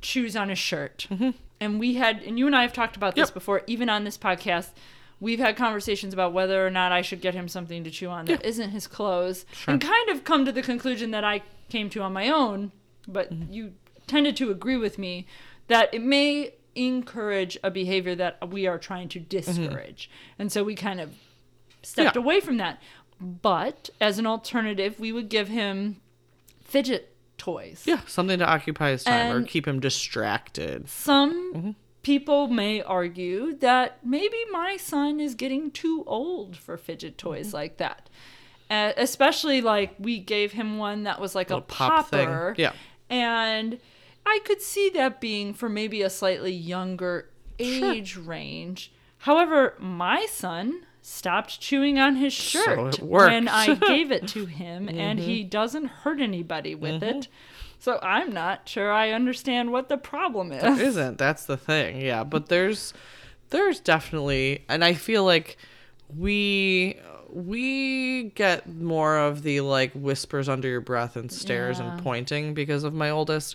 [0.00, 1.06] chews on his shirt.
[1.10, 1.30] Mm-hmm.
[1.60, 3.34] And we had, and you and I have talked about this Yep.
[3.34, 4.70] before, even on this podcast.
[5.24, 8.26] We've had conversations about whether or not I should get him something to chew on
[8.26, 12.02] that not his clothes, and kind of come to the conclusion that I came to
[12.02, 12.72] on my own.
[13.08, 13.50] But mm-hmm.
[13.50, 13.72] you
[14.06, 15.26] tended to agree with me
[15.68, 19.28] that it may encourage a behavior that we are trying to mm-hmm.
[19.30, 21.14] discourage, and so we kind of
[21.82, 22.22] stepped Yeah.
[22.22, 22.82] away from that.
[23.18, 26.02] But as an alternative, we would give him
[26.60, 27.84] fidget toys.
[27.86, 30.90] Yeah, something to occupy his time or keep him distracted.
[30.90, 31.70] Some mm-hmm.
[32.04, 37.56] People may argue that maybe my son is getting too old for fidget toys Mm-hmm.
[37.56, 38.08] like that.
[38.70, 42.26] Uh, especially like we gave him one that was like a Little pop thing.
[42.26, 42.54] popper.
[42.56, 42.72] Yeah.
[43.10, 43.78] And
[44.24, 48.90] I could see that being for maybe a slightly younger age range.
[49.18, 53.00] However, my son stopped chewing on his shirt worked.
[53.00, 55.48] when I gave it to him, and he Mm-hmm.
[55.50, 57.28] doesn't hurt anybody with it.
[57.84, 60.62] So I'm not sure I understand what the problem is.
[60.62, 61.18] There isn't.
[61.18, 62.00] That's the thing.
[62.00, 62.94] Yeah, but there's
[63.50, 65.58] there's definitely and I feel like
[66.16, 66.98] we
[67.30, 71.92] we get more of the like whispers under your breath and stares Yeah.
[71.92, 73.54] and pointing because of my oldest.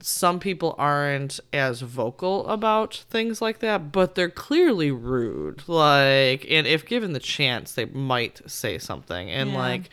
[0.00, 5.62] Some people aren't as vocal about things like that, but they're clearly rude.
[5.68, 9.30] Like, and if given the chance, they might say something.
[9.30, 9.56] And Yeah.
[9.58, 9.90] like,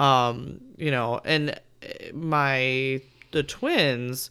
[0.00, 1.58] um, you know, and
[2.12, 4.30] my the twins,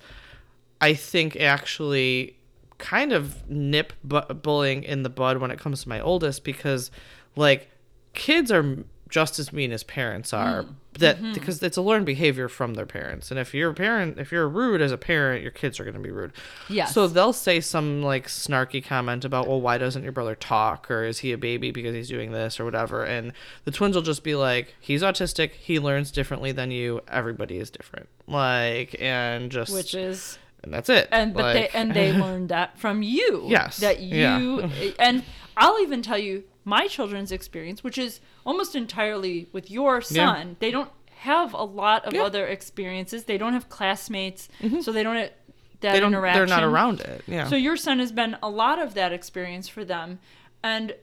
[0.82, 2.38] I think actually
[2.78, 6.92] kind of nip bu- bullying in the bud when it comes to my oldest because
[7.36, 7.70] like
[8.14, 10.76] kids are just as mean as parents are mm.
[11.00, 11.34] That mm-hmm.
[11.34, 13.32] because it's a learned behavior from their parents.
[13.32, 15.96] And if you're a parent if you're rude as a parent your kids are going
[15.96, 16.34] to be rude.
[16.70, 16.94] Yes.
[16.94, 20.90] so they'll say some like snarky comment about well why doesn't your brother talk?
[20.92, 23.04] Or is he a baby because he's doing this or whatever?
[23.04, 23.34] And
[23.64, 25.52] the twins will just be like he's autistic.
[25.52, 27.02] He learns differently than you.
[27.08, 28.10] Everybody is different.
[28.28, 31.08] Like and just which is and that's it.
[31.12, 33.44] And but they and they learned that from you.
[33.48, 34.38] Yes, that yeah.
[34.38, 35.24] you and
[35.58, 40.26] i'll even tell you my children's experience which is almost entirely with your Yeah.
[40.34, 42.24] son they don't have a lot of Yeah.
[42.24, 44.50] other experiences they don't have classmates
[44.82, 45.32] so they don't have
[45.80, 45.94] that Mm-hmm.
[45.94, 48.80] they don't interaction they're not around it yeah so your son has been a lot
[48.80, 50.20] of that experience for them
[50.64, 50.94] and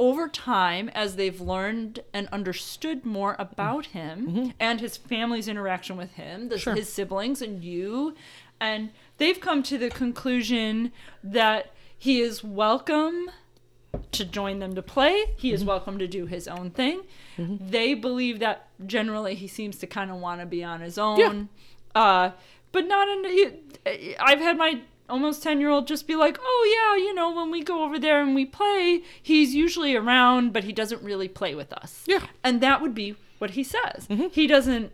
[0.00, 6.12] over time as they've learned and understood more about him and his family's interaction with
[6.12, 6.74] him the, Sure.
[6.74, 8.14] his siblings and you
[8.60, 10.90] and they've come to the conclusion
[11.22, 13.30] that he is welcome
[14.12, 15.24] to join them to play.
[15.36, 15.68] He is mm-hmm.
[15.68, 17.02] welcome to do his own thing.
[17.38, 17.68] Mm-hmm.
[17.70, 21.48] They believe that generally he seems to kind of want to be on his own.
[21.94, 22.30] Uh
[22.72, 23.58] but not in
[24.18, 27.50] i've had my almost 10 year old just be like oh yeah you know when
[27.50, 31.54] we go over there and we play he's usually around but he doesn't really play
[31.54, 32.02] with us.
[32.06, 32.26] Yeah.
[32.42, 34.06] and that would be what he says.
[34.08, 34.28] Mm-hmm.
[34.32, 34.92] He doesn't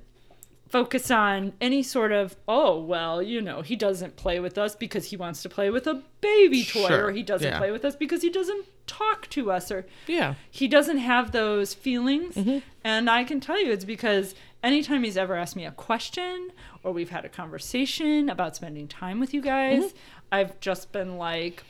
[0.69, 5.07] focus on any sort of oh well you know he doesn't play with us because
[5.07, 7.59] he wants to play with a baby toy Sure, or he doesn't yeah.
[7.59, 11.75] play with us because he doesn't talk to us or yeah he doesn't have those
[11.75, 12.59] feelings Mm-hmm.
[12.85, 16.51] and i can tell you it's because anytime he's ever asked me a question
[16.83, 19.97] or we've had a conversation about spending time with you guys Mm-hmm.
[20.33, 21.63] i've just been like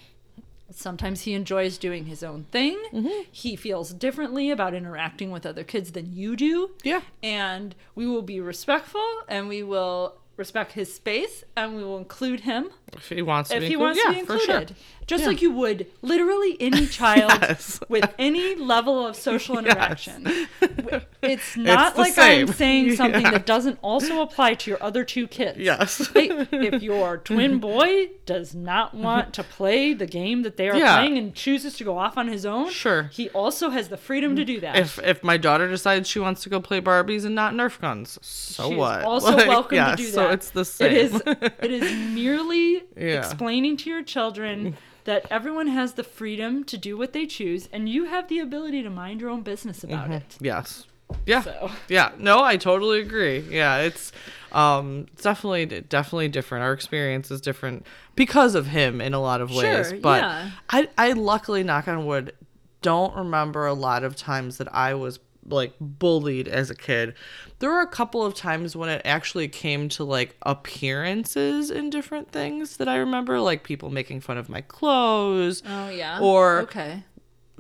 [0.71, 3.23] sometimes he enjoys doing his own thing Mm-hmm.
[3.31, 7.01] he feels differently about interacting with other kids than you do Yeah.
[7.23, 12.41] and we will be respectful and we will respect his space and we will include
[12.41, 14.65] him if he wants to if be he included, wants yeah, to be for sure.
[15.09, 15.29] Just Yeah.
[15.31, 17.81] like you would literally any child Yes.
[17.89, 20.25] with any level of social interaction.
[20.61, 22.47] W- It's not the like same.
[22.47, 23.33] I'm saying something Yeah.
[23.33, 25.59] that doesn't also apply to your other two kids.
[25.59, 29.03] yes if your twin boy does not mm-hmm.
[29.03, 30.99] want to play the game that they are Yeah.
[30.99, 33.11] playing and chooses to go off on his own, Sure.
[33.13, 34.77] he also has the freedom to do that.
[34.77, 38.19] if if my daughter decides she wants to go play Barbies and not Nerf guns,
[38.23, 39.03] so She's what?
[39.03, 40.13] also Like, welcome yeah, to do that.
[40.13, 40.93] So it's the same.
[40.93, 41.23] It is
[41.63, 44.77] it is merely explaining to your children
[45.09, 48.83] that everyone has the freedom to do what they choose and you have the ability
[48.83, 50.37] to mind your own business about it.
[50.39, 50.85] yes.
[51.25, 51.41] Yeah.
[51.41, 52.13] So Yeah.
[52.19, 53.39] No, I totally agree.
[53.49, 54.13] Yeah, it's
[54.53, 56.65] um it's definitely definitely different.
[56.65, 59.89] Our experience is different because of him in a lot of ways.
[59.89, 60.51] Sure, but yeah.
[60.69, 62.35] I I luckily knock on wood
[62.83, 65.19] don't remember a lot of times that I was
[65.49, 67.15] like bullied as a kid.
[67.59, 72.31] There were a couple of times when it actually came to like appearances in different
[72.31, 75.63] things that I remember, like people making fun of my clothes.
[75.67, 76.19] Oh yeah.
[76.21, 77.05] Or- Okay.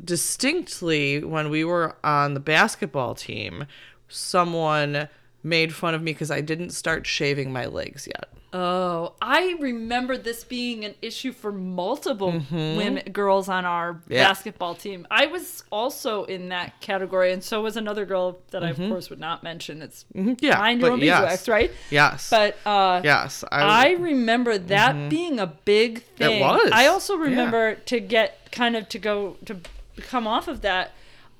[0.04, 3.66] distinctly when we were on the basketball team,
[4.08, 5.08] someone
[5.42, 8.28] made fun of me because I didn't start shaving my legs yet.
[8.50, 14.12] Oh, I remember this being an issue for multiple women, girls on our Mm-hmm.
[14.12, 14.28] Yeah.
[14.28, 15.06] basketball team.
[15.10, 19.10] I was also in that category, and so was another girl that I, of course,
[19.10, 19.82] would not mention.
[19.82, 20.34] It's Mm-hmm.
[20.40, 21.20] Yeah, but doing yes.
[21.20, 21.70] beeswax, right?
[21.90, 22.30] Yes.
[22.30, 26.40] But uh, yes, I remember that being a big thing.
[26.40, 27.24] was, I also yeah.
[27.24, 29.58] remember to get kind of to go to
[29.98, 30.92] come off of that.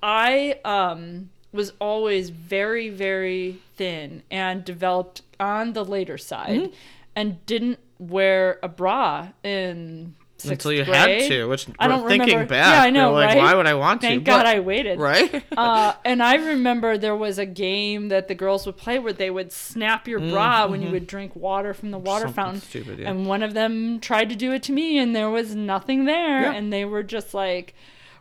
[0.02, 6.74] I um, was always very very thin and developed on the later side, Mm-hmm.
[7.18, 10.96] And didn't wear a bra in until you grade.
[10.96, 12.50] had to, which I don't thinking remember.
[12.50, 13.38] back, yeah, I know, like, right?
[13.38, 14.06] why would I want to?
[14.06, 15.00] Thank God But- I waited.
[15.00, 15.42] Right?
[15.56, 19.30] uh, and I remember there was a game that the girls would play where they
[19.30, 22.60] would snap your bra when you would drink water from the water Something fountain.
[22.60, 23.10] stupid, yeah.
[23.10, 26.42] And one of them tried to do it to me, and there was nothing there.
[26.42, 26.52] Yeah.
[26.52, 27.74] And they were just like,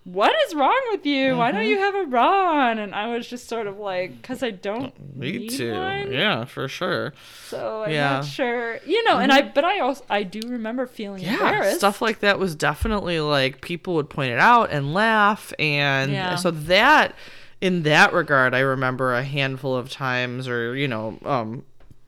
[0.10, 1.36] What is wrong with you?
[1.36, 1.58] Why Mm-hmm.
[1.58, 2.80] don't you have a bra on?
[2.80, 5.74] And I was just sort of like, Because I don't Me need too.
[5.74, 6.12] one.
[6.14, 7.14] Yeah, for sure.
[7.50, 8.08] So I'm Yeah.
[8.12, 8.22] Mm-hmm.
[8.22, 8.80] not sure.
[8.86, 11.80] You know, and I, but I also, I do remember feeling Yeah, embarrassed.
[11.80, 16.36] stuff like that was definitely like people would point it out and laugh, and Yeah.
[16.36, 17.14] so that,
[17.60, 21.64] in that regard, I remember a handful of times, or you know, um,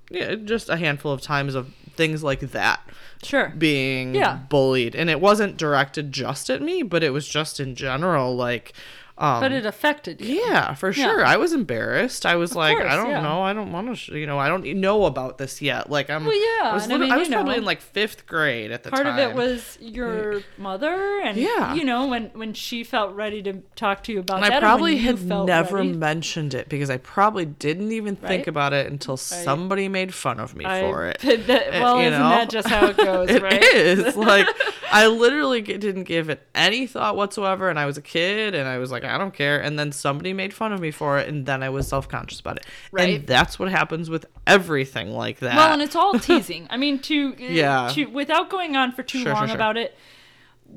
[0.09, 1.67] yeah, just a handful of times of
[1.99, 2.79] things like that
[3.21, 3.53] Sure.
[3.57, 4.37] being Yeah.
[4.49, 8.73] bullied, and it wasn't directed just at me, but it was just in general, like.
[9.19, 10.35] Um, But it affected you.
[10.47, 11.03] yeah, for Yeah.
[11.03, 11.25] sure.
[11.25, 12.25] I was embarrassed.
[12.25, 13.21] I was like, course, I don't yeah.
[13.21, 13.41] know.
[13.41, 15.89] I don't want to, sh- you know, I don't know about this yet.
[15.89, 16.23] Like I'm.
[16.25, 18.83] Well, yeah, I was, I mean, I was probably know, in like fifth grade at
[18.83, 19.15] the part time.
[19.17, 21.73] Part of it was your mother and Yeah.
[21.73, 24.59] you know when when she felt ready to talk to you about And that I
[24.59, 25.91] probably had never ready.
[25.93, 30.55] mentioned it because I probably didn't even think about it until somebody made fun of
[30.55, 31.19] me I- for it.
[31.47, 32.29] that- Uh, well isn't know?
[32.29, 34.47] that just how it goes It right is like
[34.91, 38.79] I literally didn't give it any thought whatsoever, and I was a kid, and I
[38.79, 39.59] was like, I don't care.
[39.61, 42.39] And then somebody made fun of me for it, and then I was self conscious
[42.39, 42.65] about it.
[42.91, 43.15] Right.
[43.19, 45.55] And that's what happens with everything like that.
[45.55, 47.91] well and it's all teasing i mean to uh, Yeah.
[47.93, 49.55] to without going on for too Sure, long sure, sure.
[49.55, 49.95] about it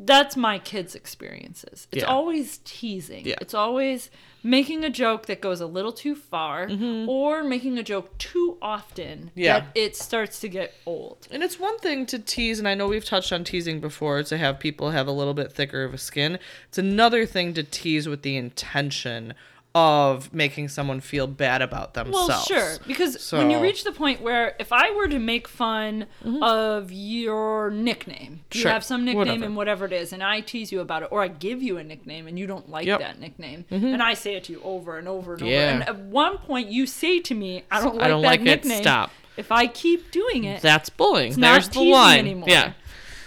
[0.05, 2.09] that's my kids experiences it's Yeah.
[2.09, 3.37] always teasing Yeah.
[3.41, 4.11] it's always
[4.43, 6.69] making a joke that goes a little too far
[7.09, 9.29] or making a joke too often Mm-hmm.
[9.41, 9.61] Yeah.
[9.61, 12.89] that it starts to get old And it's one thing to tease, and I know
[12.89, 15.99] we've touched on teasing before to have people have a little bit thicker of a
[15.99, 16.39] skin.
[16.69, 19.35] It's another thing to tease with the intention
[19.75, 22.29] of making someone feel bad about themselves.
[22.29, 26.07] Well, sure, because when you reach the point where if I were to make fun
[26.43, 28.69] of your nickname, you Mm-hmm.
[28.69, 29.45] Have some nickname whatever.
[29.45, 31.85] and whatever it is, and I tease you about it, or I give you a
[31.85, 33.01] nickname and you don't like Yep.
[33.01, 33.09] Mm-hmm.
[33.09, 35.57] that nickname, and I say it to you over and over and Yeah.
[35.57, 38.29] over, and at one point you say to me, "I don't like I don't that
[38.29, 39.11] like it, nickname." stop.
[39.39, 41.29] If I keep doing it, That's bullying.
[41.29, 42.19] it's There's not the line.
[42.19, 42.49] anymore.
[42.51, 42.73] Yeah.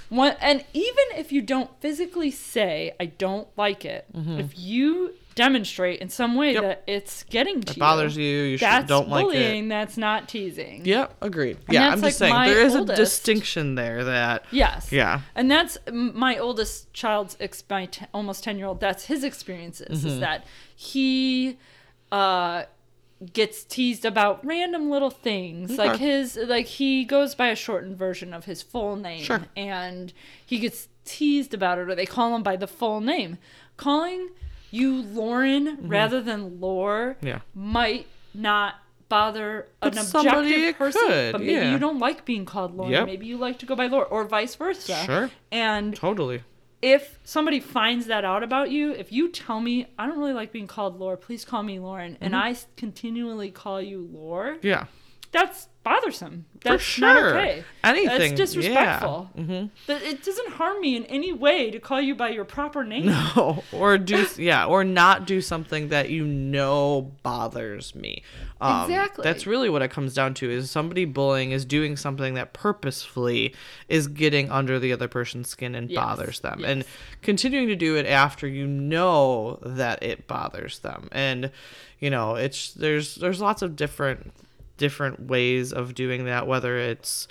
[0.10, 6.00] One, and even if you don't physically say I don't like it, if you demonstrate
[6.00, 6.54] in some way.
[6.54, 6.64] Yep.
[6.64, 8.24] that it's getting to It bothers you.
[8.44, 9.66] You that's don't like bullying.
[9.66, 9.70] it.
[9.70, 10.86] That's not teasing.
[10.86, 11.58] Yep, agreed.
[11.68, 12.98] And yeah, I'm like just saying there is oldest.
[13.00, 14.92] a distinction there that Yes.
[14.92, 15.22] Yeah.
[15.36, 18.80] And that's my oldest child's ex- my t- almost ten year old.
[18.80, 20.00] That's his experiences.
[20.00, 20.08] Mm-hmm.
[20.08, 20.46] Is that
[20.76, 21.58] he
[22.12, 22.64] uh,
[23.34, 28.34] gets teased about random little things like his like he goes by a shortened version
[28.34, 29.46] of his full name Sure.
[29.56, 30.12] and
[30.46, 33.38] he gets teased about it or they call him by the full name
[33.78, 34.30] calling
[34.76, 35.64] you lauren
[35.98, 37.28] rather than lore Mm-hmm.
[37.28, 37.40] Yeah.
[37.54, 38.76] might not
[39.08, 41.72] bother But an somebody objective person could, but maybe yeah.
[41.72, 43.06] you don't like being called lauren Yep.
[43.06, 45.30] maybe you like to go by lore or vice versa Sure.
[45.52, 46.42] and totally.
[46.82, 50.52] if somebody finds that out about you, if you tell me I don't really like
[50.52, 52.24] being called Lore, please call me Lauren, Mm-hmm.
[52.26, 54.86] and I continually call you Lore, Yeah.
[55.32, 56.46] that's bothersome.
[56.62, 57.08] That's sure.
[57.08, 57.64] not okay.
[57.84, 59.30] Anything, That's disrespectful.
[59.36, 59.42] yeah.
[59.44, 59.70] Mhm.
[59.88, 63.06] It doesn't harm me in any way to call you by your proper name.
[63.06, 68.24] No, or do yeah, or not do something that you know bothers me.
[68.60, 69.24] Um, Exactly.
[69.24, 70.50] That's really what it comes down to.
[70.50, 73.54] Is somebody bullying is doing something that purposefully
[73.88, 76.70] is getting under the other person's skin and Yes, bothers them, yes.
[76.70, 76.86] and
[77.22, 81.10] continuing to do it after you know that it bothers them.
[81.12, 81.52] And
[82.00, 84.34] you know, it's there's there's lots of different
[84.78, 86.48] different ways of doing that.
[86.48, 87.28] Whether it's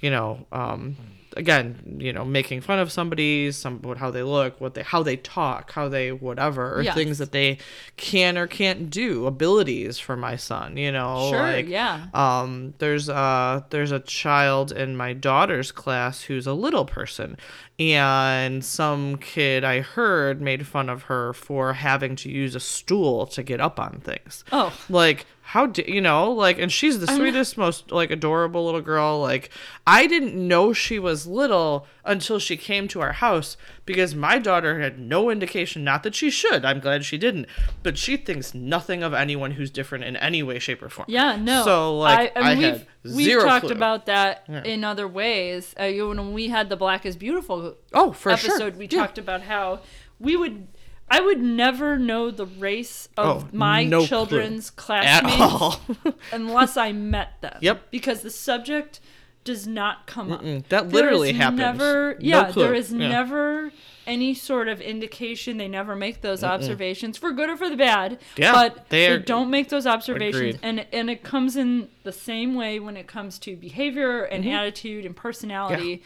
[0.00, 0.96] you know, um,
[1.36, 5.00] again, you know, making fun of somebody, some what how they look, what they how
[5.04, 6.94] they talk, how they whatever, or Yes.
[6.96, 7.58] things that they
[7.96, 12.06] can or can't do, abilities for my son, you know, Sure, like yeah.
[12.14, 17.36] um there's uh there's a child in my daughter's class who's a little person
[17.78, 23.26] and some kid I heard made fun of her for having to use a stool
[23.28, 24.44] to get up on things.
[24.52, 24.72] Oh.
[24.88, 29.20] Like how do you know like and she's the sweetest most like adorable little girl
[29.20, 29.50] like
[29.86, 34.80] i didn't know she was little until she came to our house because my daughter
[34.80, 37.46] had no indication not that she should i'm glad she didn't
[37.82, 41.36] but she thinks nothing of anyone who's different in any way shape or form Yeah,
[41.36, 41.64] no.
[41.64, 43.74] so like i, I, mean, had we've, we've talked clue.
[43.74, 45.74] about that in other ways.
[45.78, 49.00] Uh, you, when we had the Black is Beautiful oh for sure episode, we Yeah.
[49.00, 49.80] talked about how
[50.18, 50.68] we would.
[51.14, 54.06] I would never know the race of Oh, my no clue.
[54.06, 55.76] children's at classmates
[56.32, 57.58] unless I met them.
[57.60, 57.90] Yep.
[57.90, 59.00] Because the subject
[59.44, 60.42] does not come up.
[60.42, 61.58] Mm, that literally happens.
[61.58, 62.62] Never, No yeah, clue.
[62.62, 63.08] there is Yeah.
[63.08, 63.72] never
[64.06, 65.58] any sort of indication.
[65.58, 68.18] They never make those observations for good or for the bad.
[68.36, 70.60] Yeah, but they they, don't make those observations, Agreed.
[70.62, 74.52] and and it comes in the same way when it comes to behavior and Mm-hmm.
[74.54, 76.02] attitude and personality.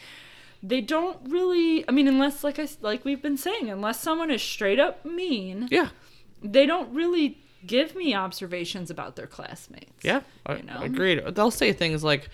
[0.63, 1.87] They don't really.
[1.87, 5.67] I mean, unless like i like we've been saying, unless someone is straight up mean,
[5.71, 5.89] yeah
[6.41, 9.91] they don't really give me observations about their classmates.
[10.03, 10.79] Yeah, I, You know?
[10.81, 11.23] agreed.
[11.35, 12.29] They'll say things like,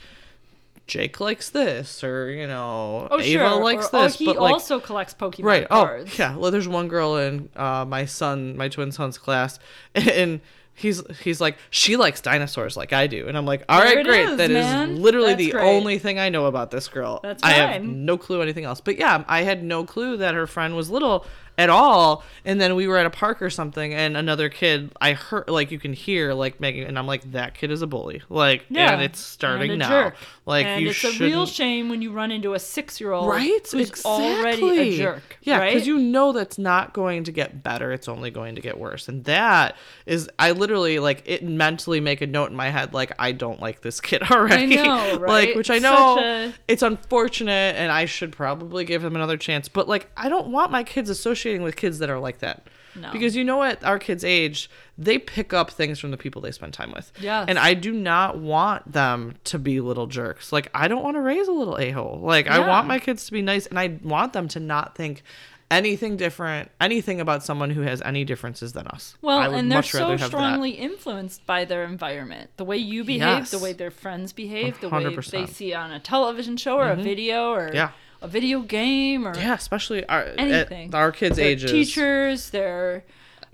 [0.88, 3.64] "Jake likes this," or you know, Oh, Ava sure.
[3.64, 4.16] likes or, this.
[4.16, 5.70] oh, he but like, also collects Pokemon right?
[5.70, 6.12] cards.
[6.14, 6.36] Oh, yeah.
[6.36, 9.60] Well, there's one girl in uh, my son, my twin son's class,
[9.96, 10.42] and
[10.74, 14.06] he's he's like, she likes dinosaurs like I do, and I'm like, all There right,
[14.06, 14.30] great.
[14.30, 15.02] is, That is man.
[15.02, 15.64] literally That's the great.
[15.76, 17.20] only thing I know about this girl.
[17.24, 18.82] That's I have no clue anything else.
[18.82, 21.26] But yeah, I had no clue that her friend was little
[21.58, 22.24] at all.
[22.45, 25.72] And then we were at a park or something, and another kid, I heard like
[25.72, 28.22] you can hear like making, and I'm like, that kid is a bully.
[28.30, 29.89] Like, Yeah, and it's starting and now.
[29.89, 30.16] jerk.
[30.45, 31.22] Like, and you it's shouldn't.
[31.22, 34.12] a real shame when you run into a six-year-old Right, who's exactly.
[34.39, 35.38] already a jerk.
[35.43, 35.74] Yeah, right?
[35.74, 39.08] because you know that's not going to get better; it's only going to get worse.
[39.08, 43.14] And that is, I literally like it mentally make a note in my head, like
[43.18, 44.76] I don't like this kid already.
[44.76, 45.56] know, like, right?
[45.56, 49.70] which I know a- it's unfortunate, and I should probably give him another chance.
[49.70, 51.10] But like, I don't want my kids
[51.44, 52.68] associating with kids that are like that.
[52.96, 53.12] No.
[53.12, 56.52] Because you know what, our kids' age, they pick up things from the people they
[56.52, 57.12] spend time with.
[57.20, 57.46] Yes.
[57.50, 60.52] And I do not want them to be little jerks.
[60.52, 62.20] Like I don't want to raise a little a hole.
[62.22, 65.24] Like I want my kids to be nice, and I want them to not think
[65.72, 69.18] anything different, anything about someone who has any differences than us.
[69.24, 70.28] Well, and they're so have that.
[70.28, 72.52] strongly influenced by their environment.
[72.58, 76.00] The way you behave, the way their friends behave, the way they see on a
[76.00, 77.76] television show or a video or Mm-hmm.
[77.76, 77.91] Yeah.
[78.24, 80.96] A video game or Yeah, especially our anything.
[80.96, 81.72] Our kids' Their ages.
[81.72, 83.04] teachers, their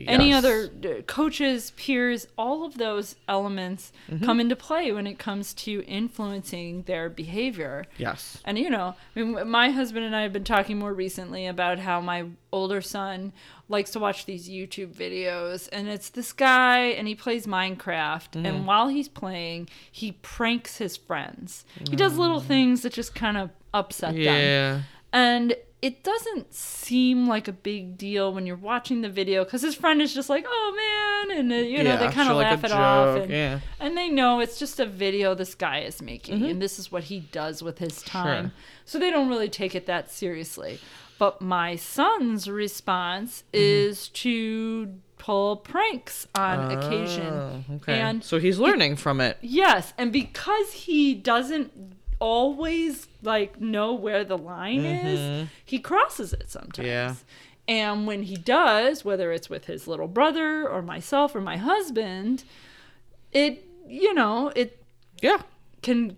[0.08, 0.70] any other
[1.08, 4.24] coaches, peers, all of those elements Mm-hmm.
[4.26, 7.86] come into play when it comes to influencing their behavior.
[7.98, 8.40] Yes.
[8.46, 11.80] And you know, I mean, my husband and I have been talking more recently about
[11.80, 13.34] how my older son
[13.68, 18.46] likes to watch these YouTube videos, and it's this guy, and he plays Minecraft, Mm-hmm.
[18.46, 21.66] and while he's playing, he pranks his friends.
[21.90, 24.22] He does little things that just kind of upset them.
[24.22, 24.82] Yeah.
[25.12, 29.76] And it doesn't seem like a big deal when you're watching the video because his
[29.76, 32.36] friend is just like, "Oh man," and uh, you know Yeah, they kind sure, of
[32.38, 33.60] like laugh it off, and, yeah.
[33.80, 37.06] and they know it's just a video this guy is making, and this is what
[37.06, 38.52] he does with his time.
[38.84, 40.80] So they don't really take it that seriously.
[41.18, 48.00] But my son's response is to pull pranks on occasion, Oh, okay.
[48.00, 49.38] and so he's learning from it.
[49.42, 55.46] Yes, and because he doesn't always like know where the line is, mm-hmm.
[55.66, 56.88] he crosses it sometimes.
[56.88, 57.16] Yeah.
[57.68, 62.44] And when he does, whether it's with his little brother or myself or my husband,
[63.32, 64.84] it you know, it
[65.22, 65.42] Yeah.
[65.82, 66.18] can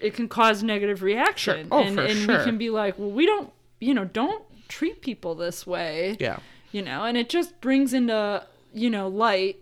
[0.00, 1.68] it can cause negative reaction.
[1.68, 1.78] Sure.
[1.78, 2.38] Oh, and for and sure.
[2.38, 3.50] we can be like, well, we don't
[3.80, 6.38] you know, don't treat people this way Yeah.
[6.70, 8.42] you know and it just brings into
[8.72, 9.56] you know light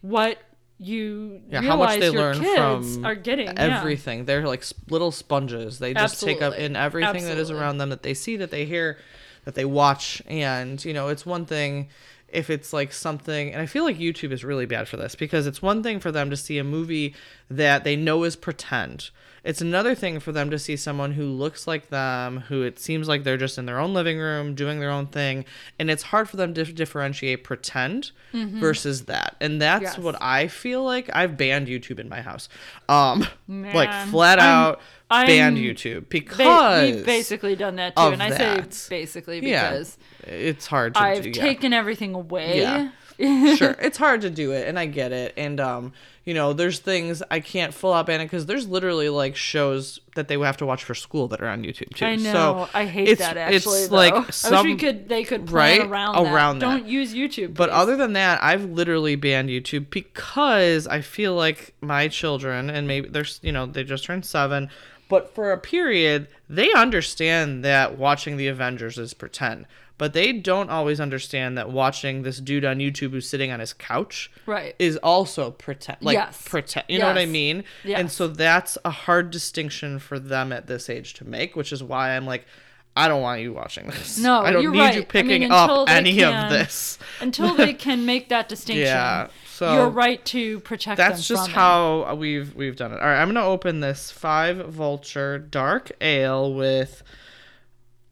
[0.00, 0.38] what
[0.78, 3.78] you Yeah, how much realize they your learn kids from are getting yeah.
[3.78, 4.24] everything.
[4.24, 5.78] They're like little sponges.
[5.78, 8.66] They just take up in everything that is around them that they see, that they
[8.66, 8.98] hear,
[9.44, 10.22] that they watch.
[10.26, 11.88] And, you know, it's one thing
[12.28, 15.46] if it's like something, and I feel like YouTube is really bad for this because
[15.46, 17.14] it's one thing for them to see a movie
[17.48, 19.10] that they know is pretend.
[19.46, 23.06] It's another thing for them to see someone who looks like them, who it seems
[23.08, 25.44] like they're just in their own living room doing their own thing.
[25.78, 29.36] And it's hard for them to differentiate pretend versus that.
[29.40, 29.84] And that's Mm-hmm.
[29.84, 29.98] Yes.
[30.04, 32.48] what I feel like I've banned YouTube in my house.
[32.88, 38.20] Um like flat I'm- out banned YouTube Ba- because we've basically done that too and
[38.20, 38.74] i that.
[38.74, 41.40] say basically yeah, because it's hard to i've do, yeah.
[41.42, 42.90] taken everything away Yeah.
[43.18, 45.92] Sure it's hard to do it and i get it and um
[46.24, 50.00] you know there's things i can't full out ban it because there's literally like shows
[50.14, 52.32] that they have to watch for school that are on youtube too I know.
[52.32, 53.80] so I hate it's, that actually.
[53.80, 53.96] it's though.
[53.96, 54.14] like
[54.44, 55.08] I wish we could.
[55.08, 55.88] They could plan right?
[55.88, 56.32] around that.
[56.32, 56.66] Around that.
[56.66, 57.54] Don't use YouTube.
[57.54, 57.76] But please.
[57.76, 63.08] other than that, I've literally banned YouTube because I feel like my children, and maybe
[63.08, 64.70] there's, you know, they just turned seven,
[65.08, 69.66] but for a period, they understand that watching the Avengers is pretend.
[69.98, 73.72] But they don't always understand that watching this dude on YouTube who's sitting on his
[73.72, 74.74] couch Right.
[74.78, 76.42] is also pretend like Yes.
[76.46, 77.28] pretend you know what i Yes.
[77.30, 81.72] mean and so that's a hard distinction for them at this age to make which
[81.72, 82.46] is why i'm like
[82.96, 84.94] i don't want you watching this No, i don't need right.
[84.94, 88.86] You mean, picking until up any can- of this Until they can make that distinction,
[88.86, 91.54] Yeah, so you're right to protect that's them just from it.
[91.54, 96.52] how we've we've done it all right i'm gonna open this five vulture dark ale
[96.54, 97.02] with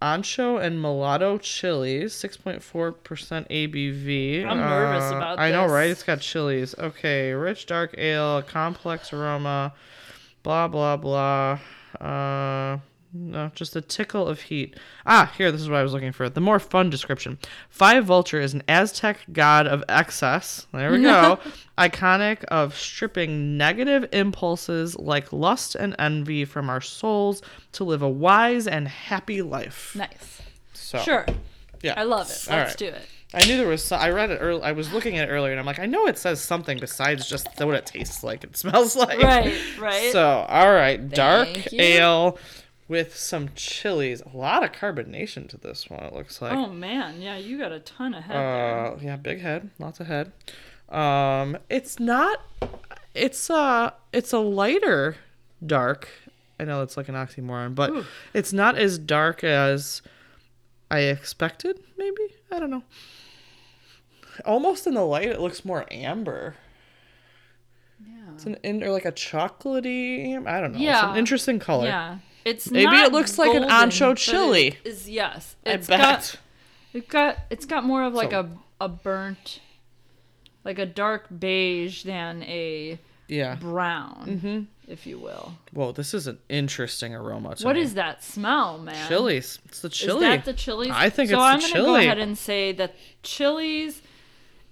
[0.04, 2.60] ancho and mulato chilies 6.4%
[3.48, 5.42] abv I'm nervous Uh, about this.
[5.44, 5.88] i know right?
[5.90, 6.74] It's got chilies.
[6.78, 9.72] Okay rich dark ale complex aroma
[10.42, 11.58] blah blah blah.
[12.00, 12.78] Uh
[13.16, 16.28] no just a tickle of heat ah here this is what i was looking for
[16.28, 17.38] the more fun description
[17.68, 21.38] five vulture is an aztec god of excess there we go
[21.78, 27.40] iconic of stripping negative impulses like lust and envy from our souls
[27.72, 30.42] to live a wise and happy life Nice.
[30.72, 31.24] so Sure.
[31.82, 32.46] yeah I love it.
[32.50, 32.78] All Let's right.
[32.78, 33.02] do it.
[33.32, 33.82] I knew there was.
[33.82, 34.62] So- I read it early.
[34.62, 37.28] I was looking at it earlier, and I'm like, I know it says something besides
[37.28, 38.44] just what it tastes like.
[38.44, 39.18] It smells like.
[39.20, 40.12] Right, right.
[40.12, 41.80] So, all right, dark you.
[41.82, 42.38] ale
[42.88, 44.20] with some chilies.
[44.22, 46.02] A lot of carbonation to this one.
[46.02, 46.52] It looks like.
[46.52, 48.86] Oh man, yeah, you got a ton of head there.
[48.86, 50.32] Uh, yeah, big head, lots of head.
[50.88, 52.40] Um, it's not.
[53.14, 55.16] It's uh, it's a lighter
[55.64, 56.08] dark.
[56.60, 57.92] I know it's like an oxymoron, but
[58.32, 60.02] it's not as dark as
[60.90, 61.80] I expected.
[61.96, 62.22] Maybe
[62.52, 62.82] I don't know.
[64.44, 66.56] Almost in the light, it looks more amber.
[68.04, 68.32] Yeah.
[68.34, 70.44] It's an in or like a chocolatey.
[70.46, 70.76] I don't know.
[70.78, 71.12] It's Yeah.
[71.12, 71.86] an interesting color.
[71.86, 72.18] Yeah.
[72.44, 74.76] It's Maybe not it looks like an ancho chili.
[74.84, 75.56] Is yes.
[75.66, 76.00] I It's bet.
[76.00, 76.36] got
[76.92, 79.60] it got it's got more of like So- a a burnt
[80.64, 83.54] like a dark beige than a yeah.
[83.56, 84.90] brown, Mm-hmm.
[84.92, 85.54] if you will.
[85.72, 87.54] Whoa, this is an interesting aroma.
[87.62, 87.82] What me.
[87.82, 89.08] is that smell, man?
[89.08, 89.58] chilies?
[89.66, 90.26] It's the chili.
[90.26, 90.90] Is that the chilies?
[90.92, 94.00] I think so it's the I'm gonna go ahead and say that chilies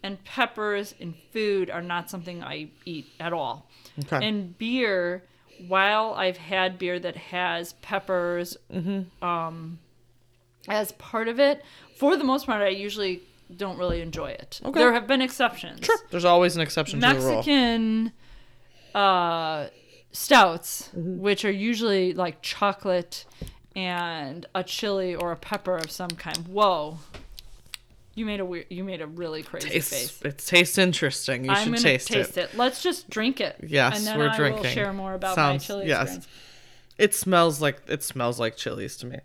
[0.02, 3.68] and peppers in food are not something I eat at all.
[4.04, 4.26] Okay.
[4.26, 5.22] And beer,
[5.68, 9.24] while I've had beer that has peppers Mm-hmm.
[9.24, 9.78] um,
[10.68, 11.62] as part of it,
[11.96, 13.22] for the most part, I usually
[13.56, 14.60] don't really enjoy it.
[14.64, 14.78] Okay.
[14.78, 15.84] There have been exceptions.
[15.84, 15.98] Sure.
[16.10, 17.34] There's always an exception to the rule.
[17.36, 18.12] Mexican
[18.94, 19.66] uh,
[20.12, 21.18] stouts, Mm-hmm.
[21.20, 23.24] which are usually like chocolate
[23.74, 26.36] and a chili or a pepper of some kind.
[26.48, 26.98] Whoa.
[28.14, 28.66] You made a weird.
[28.68, 30.22] You made a really crazy Tastes, face.
[30.22, 31.44] it tastes interesting.
[31.46, 32.50] You I'm should taste, taste it.
[32.52, 32.56] it.
[32.56, 33.56] Let's just drink it.
[33.66, 34.62] Yes, and then we're I drinking.
[34.64, 36.02] will share more about Sounds- my chili yes.
[36.16, 36.28] experience.
[36.98, 39.20] It smells like it smells like chilies to me.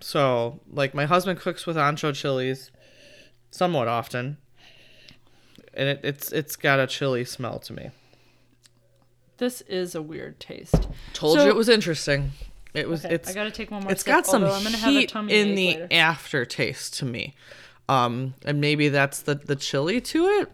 [0.00, 2.70] So, like my husband cooks with ancho chilies
[3.50, 4.36] somewhat often.
[5.72, 7.90] And it, it's it's got a chili smell to me.
[9.38, 10.88] This is a weird taste.
[11.14, 12.32] Told So- you it was interesting.
[12.74, 13.92] It was Okay, it's I gotta take one more.
[13.92, 15.88] it's sip, got some I'm gonna have a heat tummy in the later.
[15.90, 17.34] aftertaste to me
[17.88, 20.52] um and maybe that's the the chili to it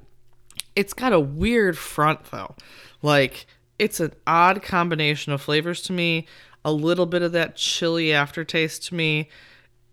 [0.77, 2.55] it's got a weird front though
[3.03, 3.47] like
[3.79, 6.27] it's an odd combination of flavors to me
[6.65, 9.29] a little bit of that chili aftertaste to me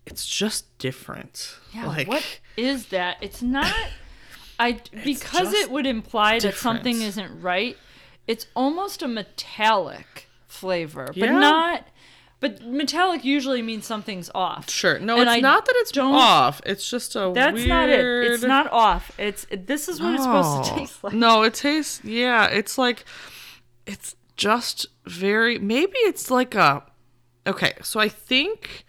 [0.05, 3.17] it's just different Yeah, like what is that?
[3.21, 3.71] It's not.
[4.59, 7.77] I because it would imply that something isn't right.
[8.27, 11.39] It's almost a metallic flavor, but Yeah.
[11.39, 11.87] not.
[12.41, 14.69] But metallic usually means something's off.
[14.69, 17.69] sure no And it's I not that it's don't- off it's just a That's weird...
[17.69, 18.31] not it.
[18.31, 19.11] It's not off.
[19.17, 20.77] It's this is what it's supposed to oh.
[20.77, 21.13] taste like.
[21.13, 23.05] No, it tastes yeah, it's like
[23.85, 26.83] it's just very maybe it's like a
[27.47, 28.85] Okay, so I think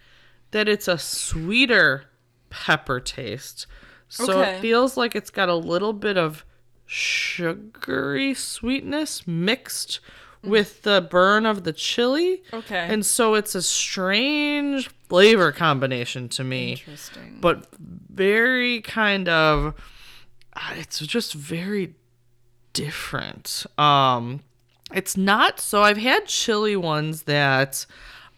[0.51, 2.05] that it's a sweeter
[2.49, 3.65] pepper taste.
[4.09, 4.57] So Okay.
[4.57, 6.45] it feels like it's got a little bit of
[6.85, 9.99] sugary sweetness mixed
[10.43, 12.43] with the burn of the chili.
[12.51, 12.85] Okay.
[12.89, 17.37] And so it's a strange flavor combination to me Interesting.
[17.39, 19.73] but very kind of
[20.55, 21.93] uh, it's just very
[22.73, 24.41] different um
[24.91, 27.85] it's not so i've had chili ones that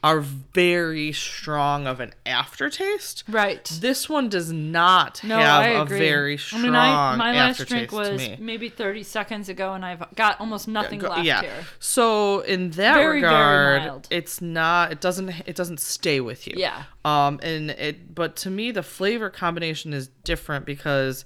[0.06, 3.66] are very strong of an aftertaste right.
[3.82, 7.66] this one does not No, have I a very strong I mean, I, my last
[7.68, 11.42] drink was maybe 30 seconds ago, and I've got almost nothing Go- left yeah.
[11.42, 11.66] here.
[11.80, 14.08] So in that Very, very regard, mild.
[14.12, 14.92] it's not.
[14.92, 15.30] It doesn't.
[15.48, 16.54] It doesn't stay with you.
[16.56, 16.84] Yeah.
[17.04, 17.40] Um.
[17.42, 18.14] And it.
[18.14, 21.26] But to me, the flavor combination is different because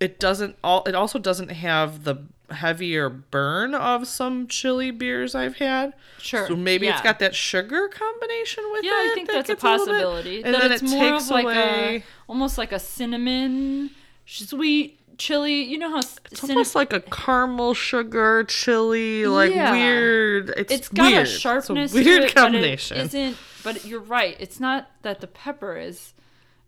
[0.00, 0.56] it doesn't.
[0.64, 0.82] All.
[0.84, 2.16] It also doesn't have the
[2.52, 5.94] heavier burn of some chili beers I've had.
[6.18, 8.86] Sure, So maybe it's got that sugar combination with it.
[8.86, 10.42] Yeah, I think that that's a gets little bit- possibility.
[10.44, 11.96] and that then it's it more takes of like away.
[11.96, 13.90] a almost like a cinnamon
[14.26, 15.62] sweet chili.
[15.64, 19.72] You know how It's cinnamon almost like a caramel sugar chili, like Yeah.
[19.72, 20.52] weird.
[20.56, 21.26] It's it's got weird.
[21.26, 22.96] a sharpness It's a weird to it, combination.
[22.96, 24.36] But it isn't but you're right.
[24.40, 26.14] It's not that the pepper is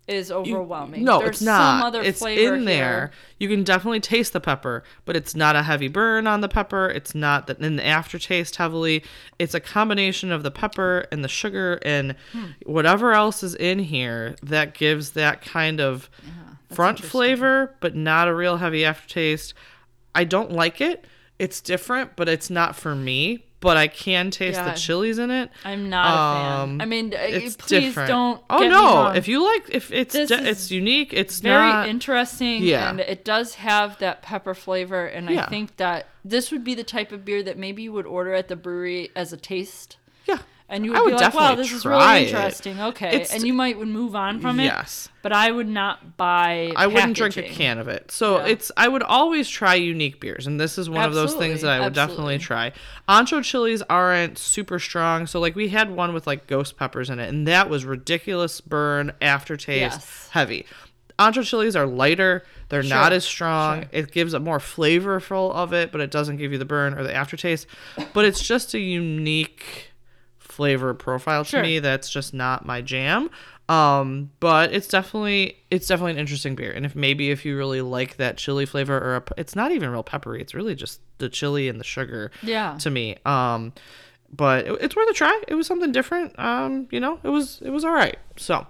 [0.06, 1.02] is overwhelming.
[1.04, 1.78] No, There's it's not.
[1.80, 3.10] Some other it's flavor in there.
[3.38, 6.88] You can definitely taste the pepper, but it's not a heavy burn on the pepper.
[6.88, 9.02] It's not that in the aftertaste heavily.
[9.38, 12.44] It's a combination of the pepper and the sugar and Hmm.
[12.66, 16.10] whatever else is in here that gives that kind of
[16.70, 19.54] front flavor, but not a real heavy aftertaste.
[20.14, 21.04] I don't like it.
[21.38, 23.44] It's different, but it's not for me.
[23.64, 24.70] But I can taste Yeah.
[24.70, 25.50] the chilies in it.
[25.64, 26.60] I'm not a fan.
[26.60, 28.08] Um, I mean, uh, It's please different.
[28.08, 28.40] don't.
[28.50, 29.06] Oh get me no!
[29.20, 31.88] If you like, if it's is it's unique, it's very not.
[31.88, 32.90] interesting Yeah.
[32.90, 35.44] and it does have that pepper flavor and Yeah.
[35.44, 38.34] i think that this would be the type of beer that maybe you would order
[38.34, 39.96] at the brewery as a taste.
[40.68, 42.28] And you I would, would be like wow this is really it.
[42.34, 45.08] interesting okay It's- and you might would move on from it Yes.
[45.22, 48.10] but i would not buy I wouldn't drink a can of it.
[48.10, 48.46] So Yeah.
[48.46, 51.70] it's I would always try unique beers, and this is one of those things that
[51.70, 52.72] I would Absolutely, definitely try.
[53.08, 57.18] Ancho chilies aren't super strong, so like we had one with like ghost peppers in
[57.20, 60.28] it, and that was ridiculous burn aftertaste, Yes.
[60.32, 60.66] heavy.
[61.18, 63.82] Ancho chilies are lighter; they're not as strong.
[63.82, 63.88] sure.
[63.92, 67.02] It gives a more flavorful of it, but it doesn't give you the burn or
[67.04, 67.66] the aftertaste.
[68.12, 69.92] But it's just a unique
[70.54, 71.62] flavor profile to Sure.
[71.62, 73.28] me that's just not my jam.
[73.68, 76.70] Um but it's definitely it's definitely an interesting beer.
[76.70, 79.90] And if maybe if you really like that chili flavor or a, it's not even
[79.90, 80.40] real peppery.
[80.40, 82.76] It's really just the chili and the sugar Yeah.
[82.80, 83.16] to me.
[83.26, 83.72] Um
[84.36, 85.42] but it, it's worth a try.
[85.48, 86.38] It was something different.
[86.38, 88.66] Um you know it was it was all right so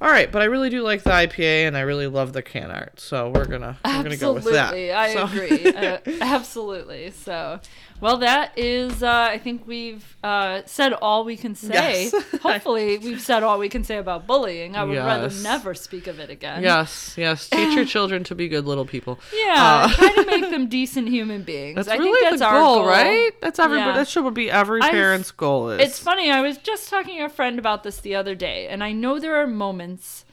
[0.00, 2.70] all right but i really do like the ipa and i really love the can
[2.70, 3.00] art.
[3.00, 4.72] So we're gonna we're gonna go with that.
[4.74, 5.66] Absolutely, I So- agree.
[6.20, 7.10] uh, absolutely.
[7.10, 7.58] So,
[8.00, 9.02] well, that is.
[9.02, 12.10] Uh, I think we've uh, said all we can say.
[12.12, 12.24] Yes.
[12.42, 14.76] Hopefully, we've said all we can say about bullying.
[14.76, 16.62] I would rather never speak of it again.
[16.62, 20.50] yes yes teach your children to be good little people Yeah, Uh, try to make
[20.50, 21.76] them decent human beings.
[21.76, 23.32] That's I really think that's the our goal, goal, right?
[23.40, 23.90] That's everybody.
[23.90, 23.96] Yeah.
[23.96, 25.70] That should be every parent's goal.
[25.70, 26.30] Is It's funny.
[26.30, 29.18] I was just talking to a friend about this the other day, and I know
[29.18, 30.24] there are moments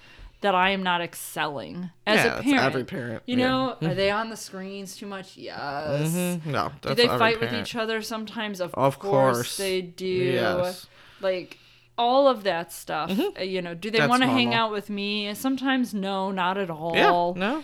[0.45, 2.63] that I am not excelling as Yeah, a parent.
[2.65, 3.47] every parent, You yeah.
[3.47, 5.35] know, are they on the screens too much?
[5.37, 6.11] Yes.
[6.11, 6.45] Mhm.
[6.45, 6.71] no.
[6.81, 8.61] Do they fight with each other sometimes?
[8.61, 9.57] Of, Of course, course.
[9.57, 10.05] they do.
[10.05, 10.87] Yes.
[11.21, 11.57] Like
[11.97, 13.09] all of that stuff.
[13.39, 15.33] uh, You know, do they want to hang out with me?
[15.33, 16.93] Sometimes no, not at all.
[16.95, 17.09] Yeah.
[17.45, 17.63] No.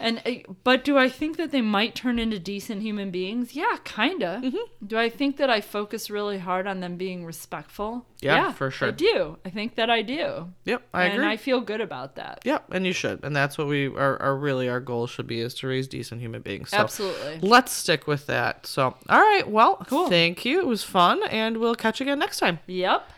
[0.00, 3.54] And uh, but do I think that they might turn into decent human beings?
[3.54, 4.40] Yeah, kinda.
[4.44, 4.86] Mm-hmm.
[4.86, 8.06] Do I think that I focus really hard on them being respectful?
[8.20, 8.88] Yeah, for sure.
[8.88, 9.38] I do.
[9.44, 10.52] I think that I do.
[10.64, 10.82] Yep.
[10.92, 11.26] I and agree.
[11.26, 12.40] I feel good about that.
[12.44, 12.72] Yep.
[12.72, 13.22] And you should.
[13.22, 14.20] And that's what we are.
[14.20, 16.70] Are really our goal should be is to raise decent human beings.
[16.70, 17.40] So Absolutely.
[17.40, 18.66] Let's stick with that.
[18.66, 19.48] So all right.
[19.48, 19.76] Well.
[19.86, 20.08] Cool.
[20.08, 20.60] Thank you.
[20.60, 22.58] It was fun, and we'll catch you again next time.
[22.66, 23.08] Yep.